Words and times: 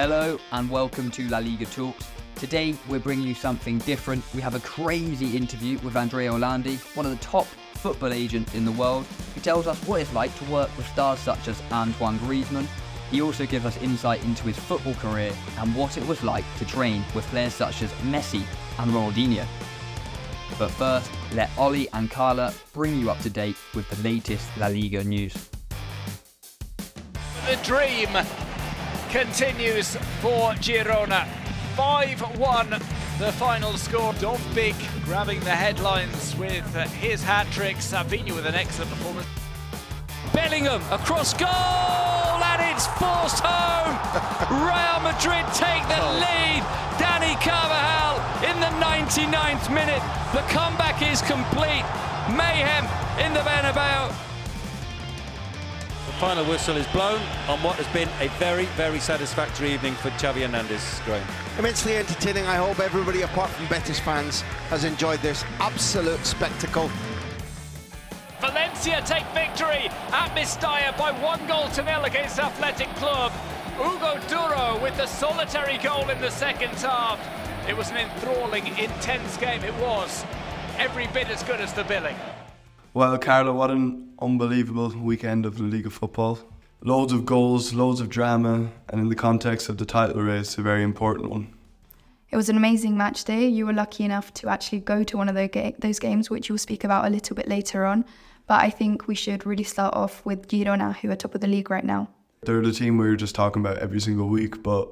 Hello 0.00 0.38
and 0.52 0.70
welcome 0.70 1.10
to 1.10 1.28
La 1.28 1.40
Liga 1.40 1.66
Talks. 1.66 2.06
Today 2.36 2.74
we're 2.88 3.00
bringing 3.00 3.28
you 3.28 3.34
something 3.34 3.76
different. 3.80 4.24
We 4.34 4.40
have 4.40 4.54
a 4.54 4.60
crazy 4.60 5.36
interview 5.36 5.78
with 5.80 5.94
Andrea 5.94 6.32
Orlandi, 6.32 6.78
one 6.96 7.04
of 7.04 7.12
the 7.12 7.22
top 7.22 7.44
football 7.74 8.10
agents 8.10 8.54
in 8.54 8.64
the 8.64 8.72
world, 8.72 9.04
who 9.34 9.42
tells 9.42 9.66
us 9.66 9.78
what 9.86 10.00
it's 10.00 10.14
like 10.14 10.34
to 10.38 10.44
work 10.44 10.74
with 10.78 10.86
stars 10.86 11.18
such 11.18 11.48
as 11.48 11.62
Antoine 11.70 12.18
Griezmann. 12.20 12.66
He 13.10 13.20
also 13.20 13.44
gives 13.44 13.66
us 13.66 13.76
insight 13.82 14.24
into 14.24 14.44
his 14.44 14.58
football 14.58 14.94
career 14.94 15.34
and 15.58 15.76
what 15.76 15.98
it 15.98 16.06
was 16.06 16.24
like 16.24 16.46
to 16.56 16.64
train 16.64 17.04
with 17.14 17.26
players 17.26 17.52
such 17.52 17.82
as 17.82 17.92
Messi 18.04 18.42
and 18.78 18.92
Ronaldinho. 18.92 19.46
But 20.58 20.70
first, 20.70 21.10
let 21.34 21.50
Ollie 21.58 21.90
and 21.92 22.10
Carla 22.10 22.54
bring 22.72 22.98
you 22.98 23.10
up 23.10 23.18
to 23.18 23.28
date 23.28 23.56
with 23.74 23.86
the 23.90 24.02
latest 24.02 24.48
La 24.56 24.68
Liga 24.68 25.04
news. 25.04 25.34
The 27.46 27.56
dream 27.62 28.08
continues 29.10 29.96
for 30.20 30.52
Girona. 30.62 31.26
5-1 31.76 32.78
the 33.18 33.32
final 33.32 33.76
score. 33.76 34.12
Dovbyk 34.14 35.04
grabbing 35.04 35.40
the 35.40 35.50
headlines 35.50 36.34
with 36.36 36.64
his 36.92 37.22
hat-trick. 37.22 37.76
Savinho 37.76 38.34
with 38.36 38.46
an 38.46 38.54
excellent 38.54 38.90
performance. 38.92 39.26
Bellingham 40.32 40.80
across 40.92 41.34
goal 41.34 41.48
and 41.50 42.62
it's 42.72 42.86
forced 42.96 43.42
home. 43.42 43.98
Real 44.64 45.00
Madrid 45.02 45.44
take 45.52 45.82
the 45.90 46.00
oh. 46.00 46.22
lead. 46.22 46.62
Dani 47.02 47.34
Carvajal 47.42 48.16
in 48.48 48.56
the 48.60 48.72
99th 48.78 49.74
minute. 49.74 50.02
The 50.32 50.42
comeback 50.54 51.02
is 51.02 51.20
complete. 51.22 51.84
Mayhem 52.30 52.86
in 53.18 53.34
the 53.34 53.40
Bernabeu. 53.40 54.29
The 56.06 56.12
final 56.12 56.44
whistle 56.46 56.76
is 56.76 56.86
blown 56.88 57.20
on 57.46 57.62
what 57.62 57.76
has 57.76 57.86
been 57.88 58.08
a 58.20 58.28
very, 58.38 58.64
very 58.76 58.98
satisfactory 58.98 59.72
evening 59.74 59.94
for 59.94 60.08
Xavi 60.10 60.40
Hernandez, 60.40 61.00
Graham. 61.04 61.26
Immensely 61.58 61.96
entertaining. 61.96 62.46
I 62.46 62.56
hope 62.56 62.80
everybody, 62.80 63.22
apart 63.22 63.50
from 63.50 63.66
Betis 63.66 64.00
fans, 64.00 64.40
has 64.70 64.84
enjoyed 64.84 65.20
this 65.20 65.44
absolute 65.58 66.24
spectacle. 66.24 66.90
Valencia 68.40 69.02
take 69.04 69.26
victory 69.34 69.90
at 70.12 70.34
Mestalla 70.34 70.96
by 70.96 71.12
one 71.22 71.46
goal 71.46 71.68
to 71.68 71.82
nil 71.82 72.04
against 72.04 72.38
Athletic 72.38 72.88
Club. 72.96 73.30
Hugo 73.76 74.18
Duro 74.28 74.82
with 74.82 74.96
the 74.96 75.06
solitary 75.06 75.76
goal 75.78 76.08
in 76.08 76.18
the 76.22 76.30
second 76.30 76.72
half. 76.76 77.20
It 77.68 77.76
was 77.76 77.90
an 77.90 77.98
enthralling, 77.98 78.66
intense 78.78 79.36
game. 79.36 79.62
It 79.62 79.74
was 79.74 80.24
every 80.78 81.08
bit 81.08 81.28
as 81.28 81.42
good 81.42 81.60
as 81.60 81.74
the 81.74 81.84
billing. 81.84 82.16
Well, 82.92 83.16
Carla, 83.18 83.52
what 83.52 83.70
an 83.70 84.14
unbelievable 84.20 84.88
weekend 84.88 85.46
of 85.46 85.58
the 85.58 85.62
League 85.62 85.86
of 85.86 85.92
football. 85.92 86.40
Loads 86.82 87.12
of 87.12 87.24
goals, 87.24 87.72
loads 87.72 88.00
of 88.00 88.08
drama, 88.08 88.68
and 88.88 89.00
in 89.00 89.08
the 89.08 89.14
context 89.14 89.68
of 89.68 89.78
the 89.78 89.84
title 89.84 90.20
race, 90.22 90.58
a 90.58 90.62
very 90.62 90.82
important 90.82 91.30
one. 91.30 91.54
It 92.30 92.36
was 92.36 92.48
an 92.48 92.56
amazing 92.56 92.96
match 92.96 93.22
day. 93.22 93.46
You 93.46 93.66
were 93.66 93.72
lucky 93.72 94.02
enough 94.02 94.34
to 94.34 94.48
actually 94.48 94.80
go 94.80 95.04
to 95.04 95.16
one 95.16 95.28
of 95.28 95.36
those 95.36 95.98
games, 96.00 96.30
which 96.30 96.48
you'll 96.48 96.58
speak 96.58 96.82
about 96.82 97.04
a 97.06 97.10
little 97.10 97.36
bit 97.36 97.46
later 97.46 97.84
on. 97.86 98.04
But 98.48 98.60
I 98.64 98.70
think 98.70 99.06
we 99.06 99.14
should 99.14 99.46
really 99.46 99.62
start 99.62 99.94
off 99.94 100.26
with 100.26 100.48
Girona, 100.48 100.96
who 100.96 101.12
are 101.12 101.16
top 101.16 101.36
of 101.36 101.42
the 101.42 101.46
league 101.46 101.70
right 101.70 101.84
now. 101.84 102.08
They're 102.42 102.60
the 102.60 102.72
team 102.72 102.98
we 102.98 103.06
were 103.06 103.14
just 103.14 103.36
talking 103.36 103.62
about 103.62 103.78
every 103.78 104.00
single 104.00 104.26
week, 104.26 104.64
but 104.64 104.88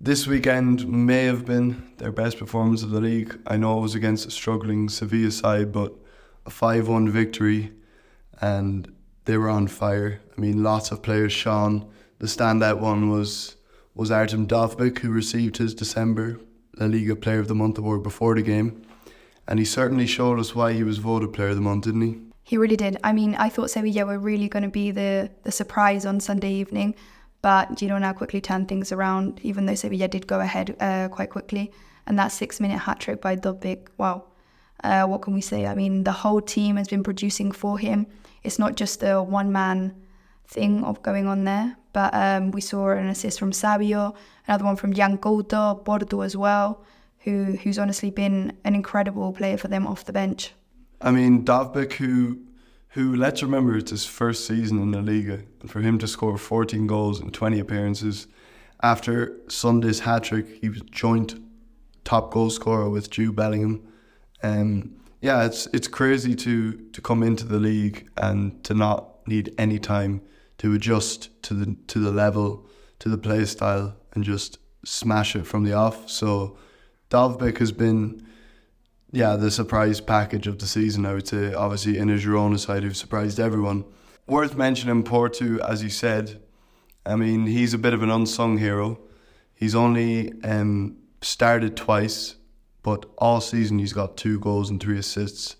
this 0.00 0.26
weekend 0.26 0.88
may 0.88 1.26
have 1.26 1.44
been 1.44 1.88
their 1.98 2.10
best 2.10 2.38
performance 2.38 2.82
of 2.82 2.90
the 2.90 3.00
league. 3.00 3.38
I 3.46 3.58
know 3.58 3.78
it 3.78 3.82
was 3.82 3.94
against 3.94 4.26
a 4.26 4.32
struggling 4.32 4.88
Sevilla 4.88 5.30
side, 5.30 5.70
but 5.70 5.94
a 6.46 6.50
5 6.50 6.88
1 6.88 7.08
victory 7.08 7.72
and 8.40 8.92
they 9.24 9.36
were 9.36 9.48
on 9.48 9.68
fire. 9.68 10.20
I 10.36 10.40
mean, 10.40 10.62
lots 10.62 10.90
of 10.90 11.02
players 11.02 11.32
shone. 11.32 11.88
The 12.18 12.26
standout 12.26 12.80
one 12.80 13.10
was 13.10 13.56
was 13.94 14.10
Artem 14.10 14.46
Dovbyk, 14.46 14.98
who 15.00 15.10
received 15.10 15.58
his 15.58 15.74
December 15.74 16.38
La 16.78 16.86
Liga 16.86 17.14
Player 17.14 17.40
of 17.40 17.48
the 17.48 17.54
Month 17.54 17.78
award 17.78 18.02
before 18.02 18.34
the 18.34 18.42
game. 18.42 18.82
And 19.46 19.58
he 19.58 19.64
certainly 19.64 20.06
showed 20.06 20.38
us 20.38 20.54
why 20.54 20.72
he 20.72 20.82
was 20.82 20.98
voted 20.98 21.32
Player 21.32 21.48
of 21.48 21.56
the 21.56 21.62
Month, 21.62 21.84
didn't 21.84 22.00
he? 22.00 22.18
He 22.42 22.56
really 22.56 22.76
did. 22.76 22.96
I 23.04 23.12
mean, 23.12 23.34
I 23.34 23.48
thought 23.48 23.70
Sevilla 23.70 24.06
were 24.06 24.18
really 24.18 24.48
going 24.48 24.62
to 24.62 24.68
be 24.68 24.90
the, 24.90 25.30
the 25.42 25.52
surprise 25.52 26.06
on 26.06 26.20
Sunday 26.20 26.52
evening, 26.52 26.94
but 27.42 27.72
Girona 27.72 28.00
now 28.00 28.12
quickly 28.12 28.40
turned 28.40 28.68
things 28.68 28.92
around, 28.92 29.40
even 29.42 29.66
though 29.66 29.74
Sevilla 29.74 30.08
did 30.08 30.26
go 30.26 30.40
ahead 30.40 30.76
uh, 30.80 31.08
quite 31.08 31.30
quickly. 31.30 31.72
And 32.06 32.18
that 32.18 32.28
six 32.28 32.60
minute 32.60 32.78
hat 32.78 33.00
trick 33.00 33.20
by 33.20 33.36
Dovbyk, 33.36 33.88
wow. 33.98 34.24
Uh, 34.82 35.06
what 35.06 35.22
can 35.22 35.34
we 35.34 35.40
say? 35.40 35.66
I 35.66 35.74
mean, 35.74 36.04
the 36.04 36.12
whole 36.12 36.40
team 36.40 36.76
has 36.76 36.88
been 36.88 37.02
producing 37.02 37.52
for 37.52 37.78
him. 37.78 38.06
It's 38.42 38.58
not 38.58 38.76
just 38.76 39.02
a 39.02 39.22
one 39.22 39.52
man 39.52 39.94
thing 40.46 40.84
of 40.84 41.02
going 41.02 41.26
on 41.26 41.44
there, 41.44 41.76
but 41.92 42.12
um, 42.14 42.50
we 42.50 42.60
saw 42.60 42.90
an 42.90 43.08
assist 43.08 43.38
from 43.38 43.52
Savio, 43.52 44.14
another 44.46 44.64
one 44.64 44.76
from 44.76 44.92
Yan 44.92 45.18
Couto, 45.18 45.84
Portu 45.84 46.24
as 46.24 46.36
well, 46.36 46.84
who 47.18 47.56
who's 47.62 47.78
honestly 47.78 48.10
been 48.10 48.56
an 48.64 48.74
incredible 48.74 49.32
player 49.32 49.56
for 49.56 49.68
them 49.68 49.86
off 49.86 50.04
the 50.04 50.12
bench. 50.12 50.52
I 51.00 51.10
mean, 51.10 51.44
Dovbyk, 51.44 51.94
who, 51.94 52.40
who 52.90 53.16
let's 53.16 53.42
remember 53.42 53.76
it's 53.76 53.90
his 53.90 54.04
first 54.04 54.46
season 54.46 54.78
in 54.80 54.90
the 54.90 55.02
Liga, 55.02 55.42
and 55.60 55.70
for 55.70 55.80
him 55.80 55.98
to 55.98 56.06
score 56.06 56.38
14 56.38 56.86
goals 56.86 57.20
in 57.20 57.30
20 57.30 57.58
appearances, 57.58 58.26
after 58.82 59.36
Sunday's 59.48 60.00
hat 60.00 60.24
trick, 60.24 60.58
he 60.60 60.68
was 60.68 60.82
joint 60.82 61.34
top 62.04 62.32
goal 62.32 62.50
scorer 62.50 62.90
with 62.90 63.10
Jude 63.10 63.36
Bellingham. 63.36 63.82
Um, 64.42 64.96
yeah, 65.20 65.44
it's 65.44 65.66
it's 65.72 65.88
crazy 65.88 66.34
to 66.36 66.72
to 66.72 67.00
come 67.00 67.22
into 67.22 67.46
the 67.46 67.58
league 67.58 68.08
and 68.16 68.62
to 68.64 68.74
not 68.74 69.26
need 69.28 69.54
any 69.56 69.78
time 69.78 70.20
to 70.58 70.74
adjust 70.74 71.30
to 71.44 71.54
the 71.54 71.76
to 71.88 71.98
the 71.98 72.10
level, 72.10 72.66
to 72.98 73.08
the 73.08 73.18
play 73.18 73.44
style, 73.44 73.96
and 74.12 74.24
just 74.24 74.58
smash 74.84 75.36
it 75.36 75.46
from 75.46 75.64
the 75.64 75.72
off. 75.72 76.10
So, 76.10 76.56
Dovbyk 77.10 77.58
has 77.58 77.72
been 77.72 78.26
yeah, 79.12 79.36
the 79.36 79.50
surprise 79.50 80.00
package 80.00 80.46
of 80.46 80.58
the 80.58 80.66
season, 80.66 81.04
I 81.04 81.12
would 81.12 81.28
say. 81.28 81.52
Obviously, 81.52 81.98
in 81.98 82.08
a 82.08 82.14
Girona 82.14 82.58
side 82.58 82.82
who've 82.82 82.96
surprised 82.96 83.38
everyone. 83.38 83.84
Worth 84.26 84.56
mentioning 84.56 85.04
Portu, 85.04 85.60
as 85.60 85.82
you 85.82 85.90
said. 85.90 86.40
I 87.04 87.16
mean, 87.16 87.46
he's 87.46 87.74
a 87.74 87.78
bit 87.78 87.92
of 87.92 88.02
an 88.02 88.10
unsung 88.10 88.56
hero. 88.56 88.98
He's 89.54 89.74
only 89.74 90.32
um, 90.42 90.96
started 91.20 91.76
twice, 91.76 92.36
but 92.82 93.06
all 93.18 93.40
season 93.40 93.78
he's 93.78 93.92
got 93.92 94.16
two 94.16 94.38
goals 94.40 94.70
and 94.70 94.80
three 94.80 94.98
assists. 94.98 95.56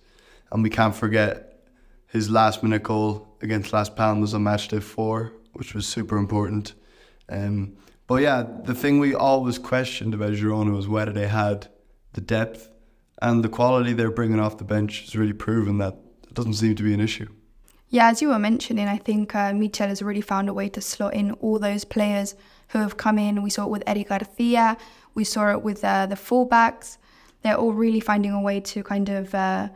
And 0.51 0.63
we 0.63 0.71
can't 0.71 0.95
forget 0.95 1.61
his 2.07 2.31
last 2.31 2.63
minute 2.63 2.83
goal 2.83 3.37
against 3.41 3.73
Las 3.73 3.89
Palmas 3.89 4.35
on 4.35 4.43
match 4.43 4.69
day 4.69 4.81
four, 4.81 5.33
which 5.53 5.75
was 5.75 5.87
super 5.87 6.17
important. 6.17 6.75
Um, 7.29 7.77
but 8.07 8.17
yeah, 8.17 8.45
the 8.65 8.75
thing 8.75 8.99
we 8.99 9.15
always 9.15 9.59
questioned 9.59 10.13
about 10.13 10.33
Girona 10.33 10.75
was 10.75 10.89
whether 10.89 11.13
they 11.13 11.29
had 11.29 11.69
the 12.13 12.21
depth 12.21 12.69
and 13.23 13.43
the 13.43 13.49
quality 13.49 13.93
they're 13.93 14.11
bringing 14.11 14.41
off 14.41 14.59
the 14.59 14.65
bench 14.65 15.03
has 15.03 15.17
really 15.17 15.33
proven 15.33 15.79
that 15.79 15.97
it 16.25 16.35
doesn't 16.35 16.55
seem 16.55 16.75
to 16.75 16.83
be 16.83 16.93
an 16.93 17.01
issue. 17.01 17.29
Yeah, 17.89 18.11
as 18.11 18.21
you 18.21 18.29
were 18.29 18.39
mentioning, 18.39 18.89
I 18.89 18.97
think 18.97 19.35
uh, 19.35 19.53
Michel 19.53 19.89
has 19.89 20.03
really 20.03 20.23
found 20.23 20.49
a 20.49 20.55
way 20.55 20.69
to 20.71 20.81
slot 20.81 21.15
in 21.15 21.33
all 21.33 21.59
those 21.59 21.85
players 21.85 22.35
who 22.69 22.79
have 22.79 22.97
come 22.97 23.19
in. 23.19 23.43
We 23.43 23.51
saw 23.51 23.65
it 23.65 23.71
with 23.71 23.83
Eric 23.87 24.09
Garcia, 24.09 24.77
we 25.15 25.25
saw 25.25 25.51
it 25.53 25.63
with 25.63 25.85
uh, 25.85 26.07
the 26.07 26.15
fullbacks. 26.15 26.99
They're 27.43 27.57
all 27.57 27.73
really 27.73 28.01
finding 28.01 28.33
a 28.33 28.41
way 28.41 28.61
to 28.61 28.83
kind 28.83 29.09
of 29.09 29.35
uh, 29.35 29.69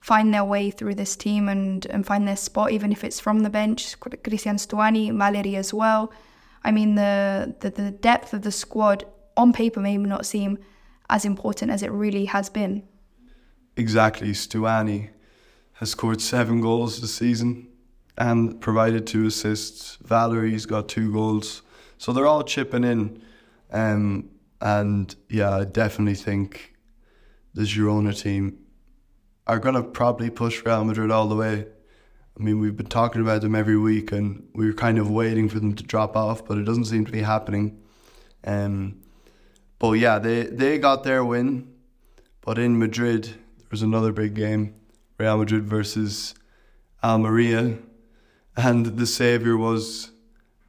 find 0.00 0.32
their 0.32 0.44
way 0.44 0.70
through 0.70 0.94
this 0.94 1.16
team 1.16 1.48
and, 1.48 1.86
and 1.86 2.06
find 2.06 2.28
their 2.28 2.36
spot, 2.36 2.70
even 2.72 2.92
if 2.92 3.04
it's 3.04 3.20
from 3.20 3.40
the 3.40 3.50
bench. 3.50 3.98
Cristian 4.00 4.58
Stuani, 4.58 5.16
Valery 5.16 5.56
as 5.56 5.72
well. 5.72 6.12
I 6.62 6.70
mean, 6.70 6.94
the, 6.94 7.54
the, 7.60 7.70
the 7.70 7.90
depth 7.90 8.32
of 8.34 8.42
the 8.42 8.52
squad 8.52 9.04
on 9.36 9.52
paper 9.52 9.80
may 9.80 9.96
not 9.96 10.26
seem 10.26 10.58
as 11.10 11.24
important 11.24 11.70
as 11.70 11.82
it 11.82 11.90
really 11.90 12.26
has 12.26 12.48
been 12.48 12.82
exactly. 13.76 14.30
Stuani 14.30 15.10
has 15.74 15.90
scored 15.90 16.20
seven 16.20 16.60
goals 16.60 17.00
this 17.00 17.14
season 17.14 17.68
and 18.16 18.60
provided 18.60 19.06
two 19.06 19.26
assists. 19.26 19.98
Valery's 20.02 20.66
got 20.66 20.88
two 20.88 21.12
goals. 21.12 21.62
So 21.98 22.12
they're 22.12 22.26
all 22.26 22.44
chipping 22.44 22.84
in. 22.84 23.22
Um, 23.72 24.30
and 24.60 25.14
yeah, 25.28 25.56
I 25.56 25.64
definitely 25.64 26.14
think 26.14 26.73
the 27.54 27.62
Girona 27.62 28.18
team 28.20 28.58
are 29.46 29.58
going 29.58 29.74
to 29.74 29.82
probably 29.82 30.30
push 30.30 30.64
Real 30.64 30.84
Madrid 30.84 31.10
all 31.10 31.28
the 31.28 31.36
way. 31.36 31.66
I 32.38 32.42
mean, 32.42 32.58
we've 32.58 32.76
been 32.76 32.86
talking 32.86 33.22
about 33.22 33.42
them 33.42 33.54
every 33.54 33.78
week 33.78 34.10
and 34.10 34.48
we 34.54 34.68
are 34.68 34.74
kind 34.74 34.98
of 34.98 35.08
waiting 35.10 35.48
for 35.48 35.60
them 35.60 35.74
to 35.74 35.84
drop 35.84 36.16
off, 36.16 36.44
but 36.44 36.58
it 36.58 36.64
doesn't 36.64 36.86
seem 36.86 37.04
to 37.04 37.12
be 37.12 37.22
happening. 37.22 37.80
Um, 38.44 39.00
but 39.78 39.92
yeah, 39.92 40.18
they, 40.18 40.44
they 40.44 40.78
got 40.78 41.04
their 41.04 41.24
win. 41.24 41.72
But 42.40 42.58
in 42.58 42.78
Madrid, 42.78 43.24
there 43.24 43.68
was 43.70 43.82
another 43.82 44.12
big 44.12 44.34
game 44.34 44.74
Real 45.18 45.38
Madrid 45.38 45.64
versus 45.64 46.34
Almeria. 47.02 47.78
And 48.56 48.86
the 48.86 49.06
saviour 49.06 49.56
was 49.56 50.10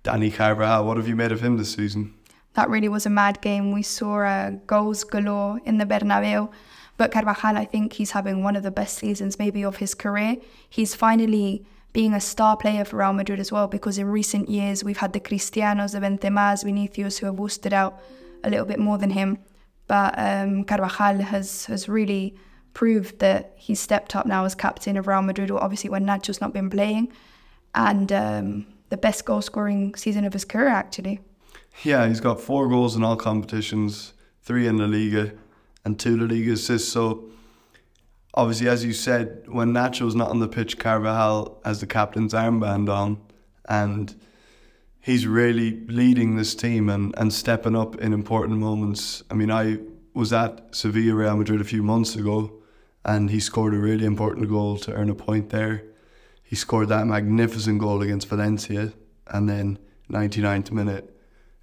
Dani 0.04 0.34
Carvajal. 0.34 0.86
What 0.86 0.98
have 0.98 1.08
you 1.08 1.16
made 1.16 1.32
of 1.32 1.42
him 1.42 1.58
this 1.58 1.74
season? 1.74 2.14
That 2.54 2.70
really 2.70 2.88
was 2.88 3.06
a 3.06 3.10
mad 3.10 3.42
game. 3.42 3.72
We 3.72 3.82
saw 3.82 4.20
uh, 4.20 4.52
goals 4.68 5.04
galore 5.04 5.60
in 5.66 5.78
the 5.78 5.86
Bernabeu. 5.86 6.52
But 6.98 7.12
Carvajal, 7.12 7.58
I 7.58 7.66
think 7.66 7.94
he's 7.94 8.12
having 8.12 8.44
one 8.44 8.56
of 8.56 8.64
the 8.64 8.72
best 8.72 8.98
seasons 8.98 9.38
maybe 9.38 9.64
of 9.64 9.78
his 9.78 9.94
career. 9.94 10.38
He's 10.70 10.96
finally 10.96 11.66
being 11.92 12.14
a 12.14 12.20
star 12.20 12.58
player 12.58 12.84
for 12.84 12.98
Real 12.98 13.14
Madrid 13.14 13.40
as 13.40 13.52
well, 13.52 13.68
because 13.68 13.98
in 13.98 14.08
recent 14.08 14.50
years 14.50 14.84
we've 14.84 14.98
had 14.98 15.14
the 15.14 15.20
Cristianos, 15.20 15.94
the 15.94 16.00
Benzemas, 16.00 16.64
Vinicius 16.64 17.18
who 17.18 17.26
have 17.26 17.38
boosted 17.38 17.74
out 17.74 18.00
a 18.44 18.50
little 18.50 18.66
bit 18.66 18.80
more 18.80 18.98
than 18.98 19.12
him. 19.12 19.38
But 19.88 20.14
um, 20.18 20.64
Carvajal 20.64 21.22
has, 21.22 21.66
has 21.66 21.88
really 21.88 22.36
proved 22.74 23.20
that 23.20 23.54
he's 23.56 23.80
stepped 23.80 24.16
up 24.16 24.26
now 24.26 24.46
as 24.46 24.56
captain 24.56 24.98
of 24.98 25.08
Real 25.08 25.22
Madrid, 25.22 25.52
obviously 25.52 25.90
when 25.90 26.06
Nacho's 26.06 26.42
not 26.42 26.54
been 26.54 26.70
playing, 26.70 27.12
and 27.74 28.12
um, 28.12 28.66
the 28.90 28.98
best 28.98 29.26
goal 29.26 29.42
scoring 29.42 29.96
season 29.96 30.26
of 30.26 30.34
his 30.34 30.46
career, 30.46 30.68
actually. 30.68 31.20
Yeah, 31.84 32.08
he's 32.08 32.20
got 32.20 32.40
four 32.40 32.68
goals 32.68 32.96
in 32.96 33.04
all 33.04 33.16
competitions, 33.16 34.14
three 34.42 34.68
in 34.68 34.78
La 34.78 34.86
Liga, 34.86 35.34
and 35.86 36.00
two 36.00 36.18
La 36.18 36.26
Liga 36.26 36.54
assists. 36.54 36.92
So, 36.92 37.30
obviously, 38.34 38.68
as 38.68 38.84
you 38.84 38.92
said, 38.92 39.44
when 39.48 39.72
Nacho's 39.72 40.16
not 40.16 40.30
on 40.30 40.40
the 40.40 40.48
pitch, 40.48 40.78
Carvajal 40.78 41.62
has 41.64 41.80
the 41.80 41.88
captain's 41.88 42.34
armband 42.34 42.90
on, 42.90 43.22
and 43.70 44.14
he's 45.00 45.26
really 45.28 45.86
leading 45.88 46.36
this 46.36 46.56
team 46.56 46.90
and, 46.90 47.14
and 47.18 47.32
stepping 47.32 47.76
up 47.76 47.96
in 48.02 48.12
important 48.12 48.58
moments. 48.58 49.24
I 49.30 49.36
mean, 49.36 49.52
I 49.52 49.78
was 50.14 50.34
at 50.34 50.76
Sevilla 50.76 51.14
Real 51.14 51.38
Madrid 51.38 51.62
a 51.62 51.66
few 51.66 51.84
months 51.84 52.16
ago, 52.16 52.52
and 53.06 53.30
he 53.30 53.40
scored 53.40 53.74
a 53.74 53.78
really 53.78 54.06
important 54.06 54.50
goal 54.50 54.78
to 54.78 54.92
earn 54.94 55.10
a 55.10 55.16
point 55.16 55.52
there. 55.52 55.84
He 56.42 56.56
scored 56.56 56.90
that 56.90 57.06
magnificent 57.06 57.80
goal 57.80 58.02
against 58.02 58.28
Valencia, 58.28 58.94
and 59.28 59.48
then 59.48 59.80
99th 60.12 60.72
minute 60.72 61.16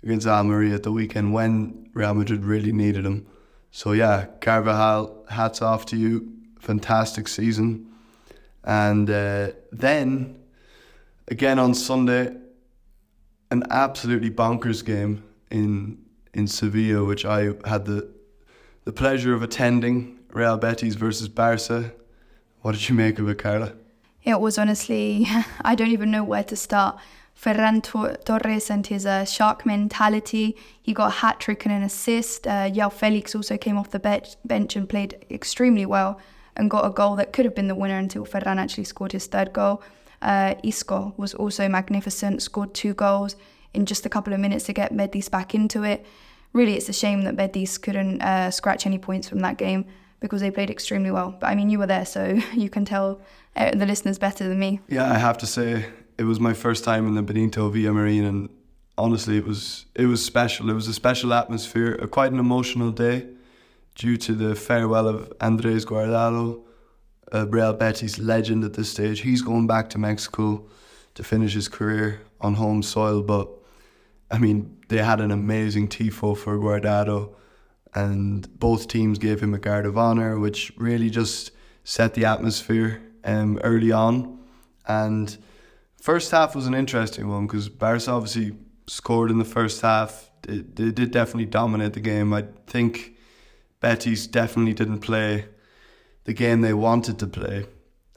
against 0.03 0.27
Almeria 0.27 0.75
at 0.75 0.83
the 0.83 0.93
weekend 0.93 1.33
when 1.33 1.89
Real 1.95 2.15
Madrid 2.15 2.45
really 2.45 2.73
needed 2.73 3.05
him. 3.05 3.27
So 3.73 3.93
yeah, 3.93 4.27
Carvajal, 4.41 5.25
hats 5.31 5.63
off 5.63 5.87
to 5.87 5.97
you. 5.97 6.31
Fantastic 6.61 7.27
season. 7.27 7.91
And 8.63 9.11
uh, 9.11 9.53
then 9.73 10.39
again 11.27 11.59
on 11.59 11.75
Sunday, 11.75 12.37
an 13.51 13.65
absolutely 13.71 14.31
bonkers 14.31 14.85
game 14.85 15.25
in 15.51 15.99
in 16.35 16.47
Sevilla, 16.47 17.05
which 17.05 17.25
I 17.25 17.55
had 17.65 17.87
the 17.87 18.09
the 18.85 18.93
pleasure 18.93 19.35
of 19.35 19.43
attending. 19.43 20.19
Real 20.33 20.57
Betis 20.57 20.95
versus 20.95 21.29
Barca. 21.29 21.93
What 22.63 22.73
did 22.73 22.89
you 22.89 22.95
make 22.95 23.19
of 23.19 23.29
it, 23.29 23.39
Carla? 23.39 23.75
It 24.23 24.41
was 24.41 24.57
honestly, 24.57 25.27
I 25.61 25.75
don't 25.75 25.91
even 25.91 26.11
know 26.11 26.25
where 26.25 26.45
to 26.45 26.57
start. 26.57 26.99
Ferran 27.43 27.83
Torres 27.83 28.71
and 28.71 28.87
his 28.87 29.05
uh, 29.05 29.25
shark 29.25 29.67
mentality. 29.67 30.57
He 30.81 30.93
got 30.95 31.09
a 31.09 31.11
hat 31.11 31.41
trick 31.41 31.65
and 31.65 31.75
an 31.75 31.83
assist. 31.83 32.47
Uh, 32.47 32.71
Joao 32.71 32.89
Felix 32.89 33.35
also 33.35 33.57
came 33.57 33.77
off 33.77 33.91
the 33.91 33.99
bench, 34.45 34.77
and 34.77 34.89
played 34.89 35.27
extremely 35.29 35.85
well 35.85 36.21
and 36.57 36.71
got 36.71 36.87
a 36.87 36.91
goal 36.91 37.17
that 37.17 37.33
could 37.33 37.45
have 37.45 37.55
been 37.55 37.67
the 37.67 37.75
winner 37.75 37.99
until 37.99 38.25
Ferran 38.25 38.59
actually 38.59 38.85
scored 38.85 39.11
his 39.11 39.27
third 39.27 39.53
goal. 39.53 39.83
Uh, 40.21 40.55
Isco 40.63 41.15
was 41.17 41.35
also 41.35 41.69
magnificent, 41.69 42.43
scored 42.43 42.75
two 42.75 42.95
goals 42.95 43.35
in 43.75 43.87
just 43.87 44.07
a 44.07 44.09
couple 44.09 44.33
of 44.33 44.39
minutes 44.39 44.65
to 44.67 44.73
get 44.73 44.97
Betis 44.97 45.29
back 45.29 45.53
into 45.53 45.83
it. 45.83 46.07
Really, 46.53 46.75
it's 46.75 46.89
a 46.89 46.93
shame 46.93 47.23
that 47.23 47.35
Betis 47.35 47.77
couldn't 47.77 48.23
uh, 48.23 48.53
scratch 48.53 48.87
any 48.87 48.99
points 48.99 49.29
from 49.29 49.41
that 49.41 49.57
game 49.57 49.87
because 50.21 50.43
they 50.43 50.51
played 50.53 50.71
extremely 50.71 51.11
well. 51.11 51.37
But 51.41 51.49
I 51.49 51.57
mean, 51.57 51.71
you 51.71 51.81
were 51.81 51.87
there, 51.89 52.07
so 52.07 52.39
you 52.55 52.71
can 52.71 52.85
tell 52.85 53.21
uh, 53.57 53.73
the 53.75 53.87
listeners 53.87 54.19
better 54.19 54.47
than 54.47 54.61
me. 54.61 54.79
Yeah, 54.89 55.11
I 55.11 55.19
have 55.19 55.39
to 55.39 55.47
say 55.47 55.87
it 56.23 56.27
was 56.27 56.39
my 56.39 56.55
first 56.55 56.85
time 56.85 57.09
in 57.09 57.15
the 57.17 57.23
Benito 57.23 57.69
Villamarín, 57.69 58.25
and 58.29 58.49
honestly, 58.97 59.37
it 59.37 59.45
was 59.45 59.87
it 59.97 60.07
was 60.07 60.25
special. 60.25 60.71
It 60.71 60.75
was 60.75 60.87
a 60.87 60.95
special 60.95 61.35
atmosphere, 61.35 61.95
a, 61.97 62.07
quite 62.07 62.31
an 62.31 62.39
emotional 62.39 62.93
day, 62.93 63.27
due 63.97 64.17
to 64.19 64.33
the 64.33 64.55
farewell 64.55 65.09
of 65.09 65.33
Andres 65.41 65.85
Guardado, 65.85 66.63
a 67.33 67.45
Real 67.47 67.73
Betis 67.73 68.21
legend 68.21 68.63
at 68.63 68.75
this 68.75 68.89
stage. 68.89 69.23
He's 69.23 69.43
going 69.43 69.67
back 69.67 69.91
to 69.91 69.99
Mexico 69.99 70.65
to 71.15 71.25
finish 71.25 71.55
his 71.55 71.67
career 71.67 72.21
on 72.41 72.55
home 72.55 72.85
soil, 72.85 73.21
but 73.23 73.49
I 74.31 74.39
mean, 74.39 74.79
they 74.89 74.99
had 74.99 75.21
an 75.21 75.33
amazing 75.33 75.89
tifo 75.89 76.37
for 76.37 76.57
Guardado, 76.57 77.35
and 77.95 78.49
both 78.61 78.87
teams 78.87 79.19
gave 79.19 79.43
him 79.43 79.55
a 79.55 79.59
guard 79.59 79.87
of 79.87 79.99
honor, 79.99 80.39
which 80.39 80.73
really 80.77 81.11
just 81.11 81.51
set 81.83 82.15
the 82.15 82.27
atmosphere 82.27 83.03
um, 83.25 83.59
early 83.65 83.91
on, 83.91 84.39
and 84.87 85.37
First 86.03 86.33
half 86.33 86.57
was 86.57 86.67
an 86.67 86.75
interesting 86.75 87.29
one 87.29 87.47
because 87.47 87.69
Barca 87.69 88.11
obviously 88.11 88.57
scored 88.89 89.31
in 89.31 89.39
the 89.39 89.45
first 89.45 89.83
half. 89.83 90.33
They, 90.43 90.57
they 90.59 90.91
did 90.91 91.13
definitely 91.13 91.45
dominate 91.45 91.93
the 91.93 92.01
game. 92.01 92.33
I 92.33 92.47
think 92.67 93.15
Betis 93.79 94.27
definitely 94.27 94.75
didn't 94.75 94.99
play 94.99 95.47
the 96.25 96.33
game 96.33 96.61
they 96.61 96.75
wanted 96.75 97.21
to 97.21 97.29
play. 97.29 97.67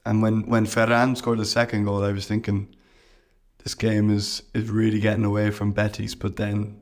And 0.04 0.24
when, 0.24 0.48
when 0.48 0.66
Ferran 0.66 1.16
scored 1.16 1.38
the 1.38 1.46
second 1.46 1.84
goal, 1.84 2.04
I 2.04 2.12
was 2.12 2.26
thinking, 2.26 2.76
this 3.64 3.76
game 3.76 4.10
is, 4.10 4.42
is 4.56 4.68
really 4.72 5.00
getting 5.00 5.24
away 5.24 5.52
from 5.52 5.72
Betis. 5.72 6.16
But 6.16 6.38
then 6.38 6.82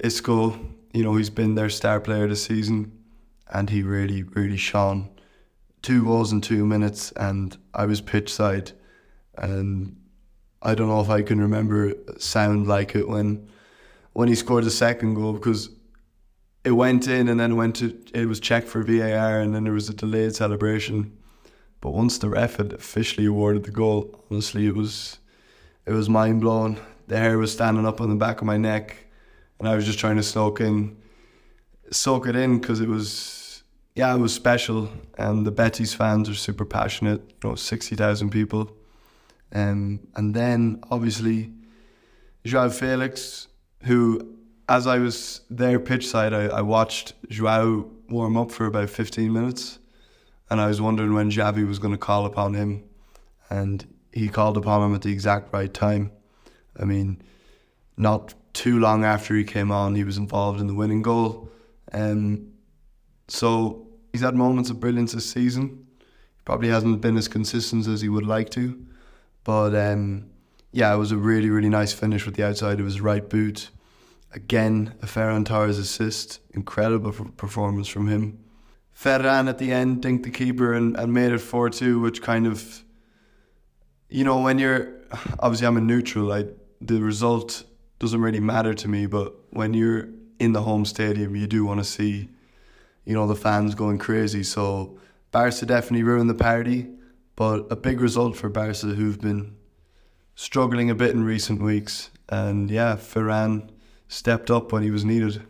Isco, 0.00 0.58
you 0.92 1.04
know, 1.04 1.14
he's 1.14 1.30
been 1.30 1.54
their 1.54 1.70
star 1.70 2.00
player 2.00 2.26
this 2.26 2.42
season 2.42 2.90
and 3.52 3.70
he 3.70 3.84
really, 3.84 4.24
really 4.24 4.56
shone. 4.56 5.10
Two 5.80 6.02
goals 6.02 6.32
in 6.32 6.40
two 6.40 6.66
minutes, 6.66 7.12
and 7.12 7.56
I 7.72 7.86
was 7.86 8.00
pitch 8.00 8.34
side 8.34 8.72
and 9.42 9.96
I 10.62 10.74
don't 10.74 10.88
know 10.88 11.00
if 11.00 11.10
I 11.10 11.22
can 11.22 11.40
remember 11.40 11.92
sound 12.18 12.68
like 12.68 12.94
it 12.94 13.08
when 13.08 13.48
when 14.12 14.28
he 14.28 14.34
scored 14.34 14.64
the 14.64 14.70
second 14.70 15.14
goal 15.14 15.32
because 15.32 15.70
it 16.64 16.70
went 16.70 17.08
in 17.08 17.28
and 17.28 17.40
then 17.40 17.56
went 17.56 17.76
to 17.76 17.98
it 18.14 18.26
was 18.26 18.38
checked 18.38 18.68
for 18.68 18.82
VAR 18.82 19.40
and 19.40 19.54
then 19.54 19.64
there 19.64 19.72
was 19.72 19.88
a 19.88 19.94
delayed 19.94 20.34
celebration. 20.34 21.18
But 21.80 21.90
once 21.90 22.18
the 22.18 22.28
ref 22.28 22.56
had 22.56 22.72
officially 22.72 23.26
awarded 23.26 23.64
the 23.64 23.72
goal, 23.72 24.24
honestly, 24.30 24.66
it 24.66 24.76
was 24.76 25.18
it 25.84 25.92
was 25.92 26.08
mind 26.08 26.40
blowing. 26.40 26.78
The 27.08 27.18
hair 27.18 27.36
was 27.36 27.52
standing 27.52 27.84
up 27.84 28.00
on 28.00 28.08
the 28.08 28.14
back 28.14 28.40
of 28.40 28.46
my 28.46 28.56
neck, 28.56 28.96
and 29.58 29.68
I 29.68 29.74
was 29.74 29.84
just 29.84 29.98
trying 29.98 30.16
to 30.16 30.22
soak 30.22 30.60
in, 30.60 30.96
soak 31.90 32.28
it 32.28 32.36
in 32.36 32.60
because 32.60 32.80
it 32.80 32.88
was 32.88 33.64
yeah, 33.96 34.14
it 34.14 34.18
was 34.18 34.32
special. 34.32 34.88
And 35.18 35.44
the 35.44 35.50
Betis 35.50 35.92
fans 35.92 36.28
are 36.28 36.34
super 36.34 36.64
passionate. 36.64 37.20
You 37.42 37.50
know, 37.50 37.54
sixty 37.56 37.96
thousand 37.96 38.30
people 38.30 38.70
um, 39.52 40.00
and 40.16 40.34
then 40.34 40.82
obviously 40.90 41.52
Joao 42.44 42.70
Felix, 42.70 43.48
who, 43.82 44.36
as 44.68 44.86
I 44.86 44.98
was 44.98 45.42
there 45.50 45.78
pitch 45.78 46.08
side, 46.08 46.32
I, 46.32 46.44
I 46.46 46.62
watched 46.62 47.14
Joao 47.28 47.90
warm 48.08 48.36
up 48.36 48.50
for 48.50 48.66
about 48.66 48.90
15 48.90 49.32
minutes. 49.32 49.78
And 50.50 50.60
I 50.60 50.66
was 50.66 50.80
wondering 50.80 51.14
when 51.14 51.30
Xavi 51.30 51.66
was 51.66 51.78
going 51.78 51.94
to 51.94 51.98
call 51.98 52.26
upon 52.26 52.54
him. 52.54 52.84
And 53.48 53.86
he 54.12 54.28
called 54.28 54.56
upon 54.56 54.82
him 54.82 54.94
at 54.94 55.02
the 55.02 55.12
exact 55.12 55.52
right 55.52 55.72
time. 55.72 56.12
I 56.78 56.84
mean, 56.84 57.22
not 57.96 58.34
too 58.52 58.78
long 58.78 59.04
after 59.04 59.34
he 59.34 59.44
came 59.44 59.70
on, 59.70 59.94
he 59.94 60.04
was 60.04 60.18
involved 60.18 60.60
in 60.60 60.66
the 60.66 60.74
winning 60.74 61.02
goal. 61.02 61.50
Um, 61.92 62.52
so 63.28 63.86
he's 64.12 64.20
had 64.20 64.34
moments 64.34 64.68
of 64.68 64.80
brilliance 64.80 65.12
this 65.12 65.30
season. 65.30 65.86
He 65.98 66.42
probably 66.44 66.68
hasn't 66.68 67.00
been 67.00 67.16
as 67.16 67.28
consistent 67.28 67.86
as 67.86 68.00
he 68.00 68.08
would 68.08 68.26
like 68.26 68.50
to. 68.50 68.86
But 69.44 69.74
um, 69.74 70.30
yeah, 70.70 70.92
it 70.92 70.96
was 70.96 71.12
a 71.12 71.16
really, 71.16 71.50
really 71.50 71.68
nice 71.68 71.92
finish 71.92 72.24
with 72.24 72.36
the 72.36 72.46
outside 72.46 72.80
of 72.80 72.86
his 72.86 73.00
right 73.00 73.28
boot. 73.28 73.70
Again, 74.32 74.94
a 75.02 75.06
Ferran 75.06 75.44
Torres 75.44 75.78
assist. 75.78 76.40
Incredible 76.52 77.12
performance 77.36 77.88
from 77.88 78.08
him. 78.08 78.38
Ferran 78.96 79.48
at 79.48 79.58
the 79.58 79.72
end 79.72 80.02
dinked 80.02 80.22
the 80.22 80.30
keeper 80.30 80.72
and, 80.72 80.96
and 80.96 81.12
made 81.12 81.32
it 81.32 81.38
4 81.38 81.70
2, 81.70 82.00
which 82.00 82.22
kind 82.22 82.46
of, 82.46 82.84
you 84.08 84.24
know, 84.24 84.40
when 84.40 84.58
you're, 84.58 84.94
obviously 85.40 85.66
I'm 85.66 85.76
a 85.76 85.80
neutral, 85.80 86.32
I, 86.32 86.46
the 86.80 87.00
result 87.00 87.64
doesn't 87.98 88.20
really 88.20 88.40
matter 88.40 88.74
to 88.74 88.88
me, 88.88 89.06
but 89.06 89.34
when 89.50 89.74
you're 89.74 90.08
in 90.38 90.52
the 90.52 90.62
home 90.62 90.84
stadium, 90.84 91.36
you 91.36 91.46
do 91.46 91.64
want 91.64 91.80
to 91.80 91.84
see, 91.84 92.28
you 93.04 93.14
know, 93.14 93.26
the 93.26 93.36
fans 93.36 93.74
going 93.74 93.98
crazy. 93.98 94.42
So 94.42 94.98
Barca 95.30 95.66
definitely 95.66 96.02
ruined 96.02 96.28
the 96.28 96.34
party. 96.34 96.88
But 97.42 97.72
a 97.72 97.76
big 97.76 98.00
result 98.00 98.36
for 98.36 98.48
Barca, 98.48 98.86
who've 98.86 99.20
been 99.20 99.56
struggling 100.36 100.90
a 100.90 100.94
bit 100.94 101.10
in 101.10 101.24
recent 101.24 101.60
weeks. 101.60 102.08
And 102.28 102.70
yeah, 102.70 102.94
Ferran 102.94 103.68
stepped 104.06 104.48
up 104.48 104.70
when 104.70 104.84
he 104.84 104.92
was 104.92 105.04
needed. 105.04 105.42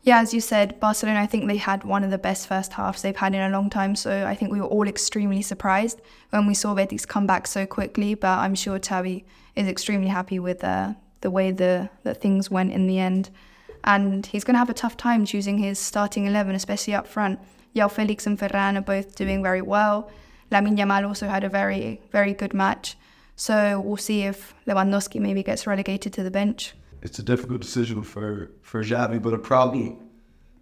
Yeah, 0.00 0.22
as 0.22 0.32
you 0.32 0.40
said, 0.40 0.80
Barcelona, 0.80 1.20
I 1.20 1.26
think 1.26 1.46
they 1.46 1.58
had 1.58 1.84
one 1.84 2.04
of 2.04 2.10
the 2.10 2.16
best 2.16 2.48
first 2.48 2.72
halves 2.72 3.02
they've 3.02 3.14
had 3.14 3.34
in 3.34 3.42
a 3.42 3.50
long 3.50 3.68
time. 3.68 3.96
So 3.96 4.24
I 4.26 4.34
think 4.34 4.50
we 4.50 4.62
were 4.62 4.66
all 4.66 4.88
extremely 4.88 5.42
surprised 5.42 6.00
when 6.30 6.46
we 6.46 6.54
saw 6.54 6.74
Betis 6.74 7.04
come 7.04 7.26
back 7.26 7.46
so 7.46 7.66
quickly. 7.66 8.14
But 8.14 8.38
I'm 8.38 8.54
sure 8.54 8.78
Xavi 8.78 9.24
is 9.56 9.68
extremely 9.68 10.08
happy 10.08 10.38
with 10.38 10.64
uh, 10.64 10.94
the 11.20 11.30
way 11.30 11.50
the 11.50 11.90
that 12.04 12.22
things 12.22 12.50
went 12.50 12.72
in 12.72 12.86
the 12.86 12.98
end. 12.98 13.28
And 13.84 14.24
he's 14.24 14.42
going 14.42 14.54
to 14.54 14.58
have 14.58 14.70
a 14.70 14.80
tough 14.82 14.96
time 14.96 15.26
choosing 15.26 15.58
his 15.58 15.78
starting 15.78 16.24
11, 16.24 16.54
especially 16.54 16.94
up 16.94 17.06
front. 17.06 17.40
Joao 17.76 17.88
Felix 17.88 18.26
and 18.26 18.38
Ferran 18.38 18.78
are 18.78 18.80
both 18.94 19.16
doing 19.16 19.42
very 19.42 19.60
well. 19.60 20.10
Lamine 20.50 20.76
Yamal 20.78 21.06
also 21.06 21.28
had 21.28 21.44
a 21.44 21.48
very, 21.48 22.00
very 22.10 22.34
good 22.34 22.54
match. 22.54 22.96
So 23.36 23.80
we'll 23.80 23.96
see 23.96 24.22
if 24.22 24.54
Lewandowski 24.66 25.20
maybe 25.20 25.42
gets 25.42 25.66
relegated 25.66 26.12
to 26.14 26.22
the 26.22 26.30
bench. 26.30 26.74
It's 27.02 27.18
a 27.18 27.22
difficult 27.22 27.60
decision 27.60 28.02
for, 28.02 28.50
for 28.62 28.82
Xavi, 28.82 29.22
but 29.22 29.32
a 29.34 29.38
problem 29.38 30.08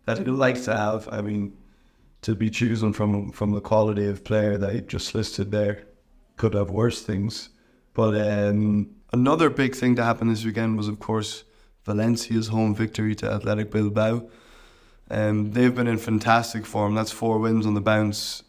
that 0.05 0.19
he'd 0.19 0.29
like 0.29 0.63
to 0.65 0.77
have. 0.77 1.09
I 1.11 1.23
mean, 1.23 1.57
to 2.23 2.35
be 2.35 2.51
choosing 2.51 2.93
from 2.93 3.31
from 3.31 3.53
the 3.53 3.61
quality 3.61 4.07
of 4.07 4.25
player 4.25 4.59
that 4.59 4.73
he 4.75 4.81
just 4.81 5.15
listed 5.15 5.51
there. 5.53 5.87
could 6.37 6.55
have 6.55 6.71
worse 6.71 7.03
things. 7.03 7.51
But 7.95 8.15
um, 8.21 8.91
another 9.13 9.49
big 9.49 9.75
thing 9.75 9.97
to 9.97 10.05
happen 10.05 10.29
this 10.29 10.45
weekend 10.45 10.77
was, 10.77 10.89
of 10.89 10.99
course, 10.99 11.45
Valencia's 11.85 12.49
home 12.49 12.75
victory 12.75 13.15
to 13.15 13.31
Athletic 13.31 13.71
Bilbao. 13.71 14.29
Um, 15.11 15.53
they've 15.53 15.75
been 15.75 15.87
in 15.87 15.99
fantastic 15.99 16.67
form. 16.67 16.95
That's 16.95 17.13
four 17.13 17.39
wins 17.39 17.65
on 17.65 17.75
the 17.75 17.81
bounce. 17.81 18.43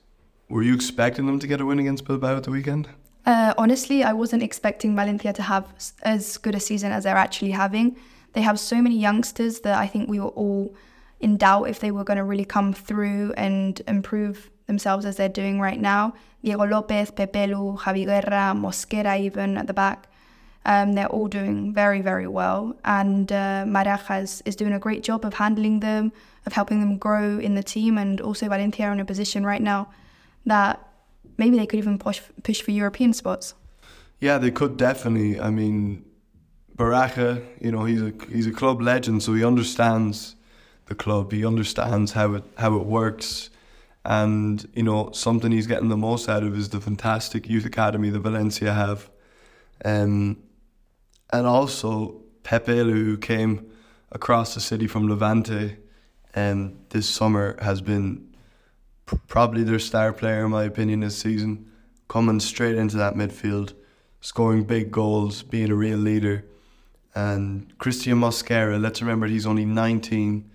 Were 0.50 0.64
you 0.64 0.74
expecting 0.74 1.26
them 1.26 1.40
to 1.40 1.48
get 1.48 1.60
a 1.60 1.66
win 1.66 1.80
against 1.80 2.06
Bilbao 2.06 2.38
at 2.38 2.44
the 2.44 2.52
weekend? 2.52 2.88
Uh, 3.26 3.54
honestly, 3.58 4.04
I 4.04 4.14
wasn't 4.14 4.44
expecting 4.44 4.96
Valencia 4.96 5.34
to 5.34 5.42
have 5.42 5.74
as 6.04 6.38
good 6.38 6.56
a 6.56 6.60
season 6.62 6.94
as 6.94 7.04
they're 7.04 7.18
actually 7.18 7.52
having. 7.52 7.98
They 8.32 8.42
have 8.42 8.58
so 8.58 8.82
many 8.82 8.98
youngsters 8.98 9.60
that 9.62 9.78
I 9.78 9.88
think 9.88 10.10
we 10.10 10.22
were 10.22 10.30
all 10.30 10.74
in 11.20 11.36
doubt 11.36 11.66
if 11.66 11.82
they 11.82 11.92
were 11.92 12.06
going 12.06 12.18
to 12.18 12.24
really 12.24 12.46
come 12.46 12.72
through 12.72 13.34
and 13.36 13.82
improve 13.90 14.50
themselves 14.68 15.06
as 15.06 15.18
they're 15.18 15.28
doing 15.28 15.60
right 15.60 15.82
now. 15.82 16.14
Diego 16.42 16.66
Lopez, 16.66 17.12
Pepelu, 17.12 17.78
Javi 17.80 18.06
Guerra, 18.06 18.54
Mosquera, 18.56 19.20
even 19.20 19.58
at 19.58 19.68
the 19.68 19.74
back. 19.74 20.08
Um, 20.66 20.94
they're 20.94 21.08
all 21.08 21.28
doing 21.28 21.74
very, 21.74 22.00
very 22.00 22.28
well. 22.28 22.74
And 22.86 23.30
uh, 23.34 23.66
Barajas 23.68 24.42
is 24.46 24.56
doing 24.56 24.72
a 24.72 24.80
great 24.80 25.04
job 25.04 25.26
of 25.26 25.34
handling 25.34 25.82
them, 25.82 26.14
of 26.46 26.54
helping 26.54 26.80
them 26.80 26.98
grow 26.98 27.38
in 27.38 27.56
the 27.56 27.64
team. 27.64 27.98
And 27.98 28.22
also, 28.22 28.48
Valencia 28.48 28.86
are 28.86 28.94
in 28.94 29.02
a 29.02 29.06
position 29.06 29.46
right 29.46 29.62
now 29.62 29.90
that 30.48 30.86
maybe 31.38 31.58
they 31.58 31.66
could 31.66 31.78
even 31.78 31.98
push, 31.98 32.22
push 32.44 32.62
for 32.62 32.72
European 32.72 33.14
spots. 33.14 33.54
Yeah, 34.20 34.38
they 34.38 34.52
could 34.52 34.78
definitely. 34.78 35.40
I 35.40 35.52
mean, 35.52 36.04
Baraja, 36.76 37.44
you 37.62 37.72
know, 37.72 37.86
he's 37.86 38.02
a 38.02 38.14
he's 38.30 38.48
a 38.48 38.52
club 38.52 38.82
legend, 38.82 39.24
so 39.24 39.34
he 39.34 39.44
understands 39.46 40.36
the 40.88 40.96
club. 40.96 41.32
He 41.32 41.46
understands 41.46 42.14
how 42.14 42.34
it 42.34 42.44
how 42.58 42.76
it 42.76 42.86
works, 42.86 43.50
and 44.04 44.68
you 44.74 44.84
know 44.84 45.12
something 45.12 45.52
he's 45.52 45.68
getting 45.68 45.90
the 45.90 45.98
most 45.98 46.28
out 46.30 46.44
of 46.44 46.58
is 46.58 46.70
the 46.70 46.82
fantastic 46.82 47.48
youth 47.48 47.66
academy 47.66 48.10
that 48.10 48.20
Valencia 48.20 48.74
have, 48.74 49.10
um, 49.86 50.38
and 51.32 51.46
also 51.46 52.22
Pepe, 52.44 52.78
who 52.78 53.18
came 53.18 53.70
across 54.12 54.56
the 54.56 54.62
city 54.62 54.88
from 54.88 55.08
Levante, 55.08 55.78
and 56.34 56.72
um, 56.72 56.80
this 56.90 57.08
summer 57.08 57.58
has 57.62 57.82
been 57.82 58.27
probably 59.28 59.64
their 59.64 59.80
star 59.80 60.14
player 60.14 60.46
in 60.46 60.52
my 60.52 60.64
opinion 60.64 61.00
this 61.00 61.18
season, 61.18 61.72
coming 62.08 62.40
straight 62.40 62.76
into 62.76 62.98
that 62.98 63.16
midfield, 63.16 63.74
scoring 64.22 64.64
big 64.64 64.92
goals, 64.92 65.44
being 65.44 65.72
a 65.72 65.76
real 65.76 65.98
leader. 65.98 66.46
And 67.16 67.78
Christian 67.78 68.20
Mosquera, 68.20 68.80
let's 68.80 69.02
remember 69.02 69.28
he's 69.28 69.48
only 69.48 69.66
19 69.66 70.50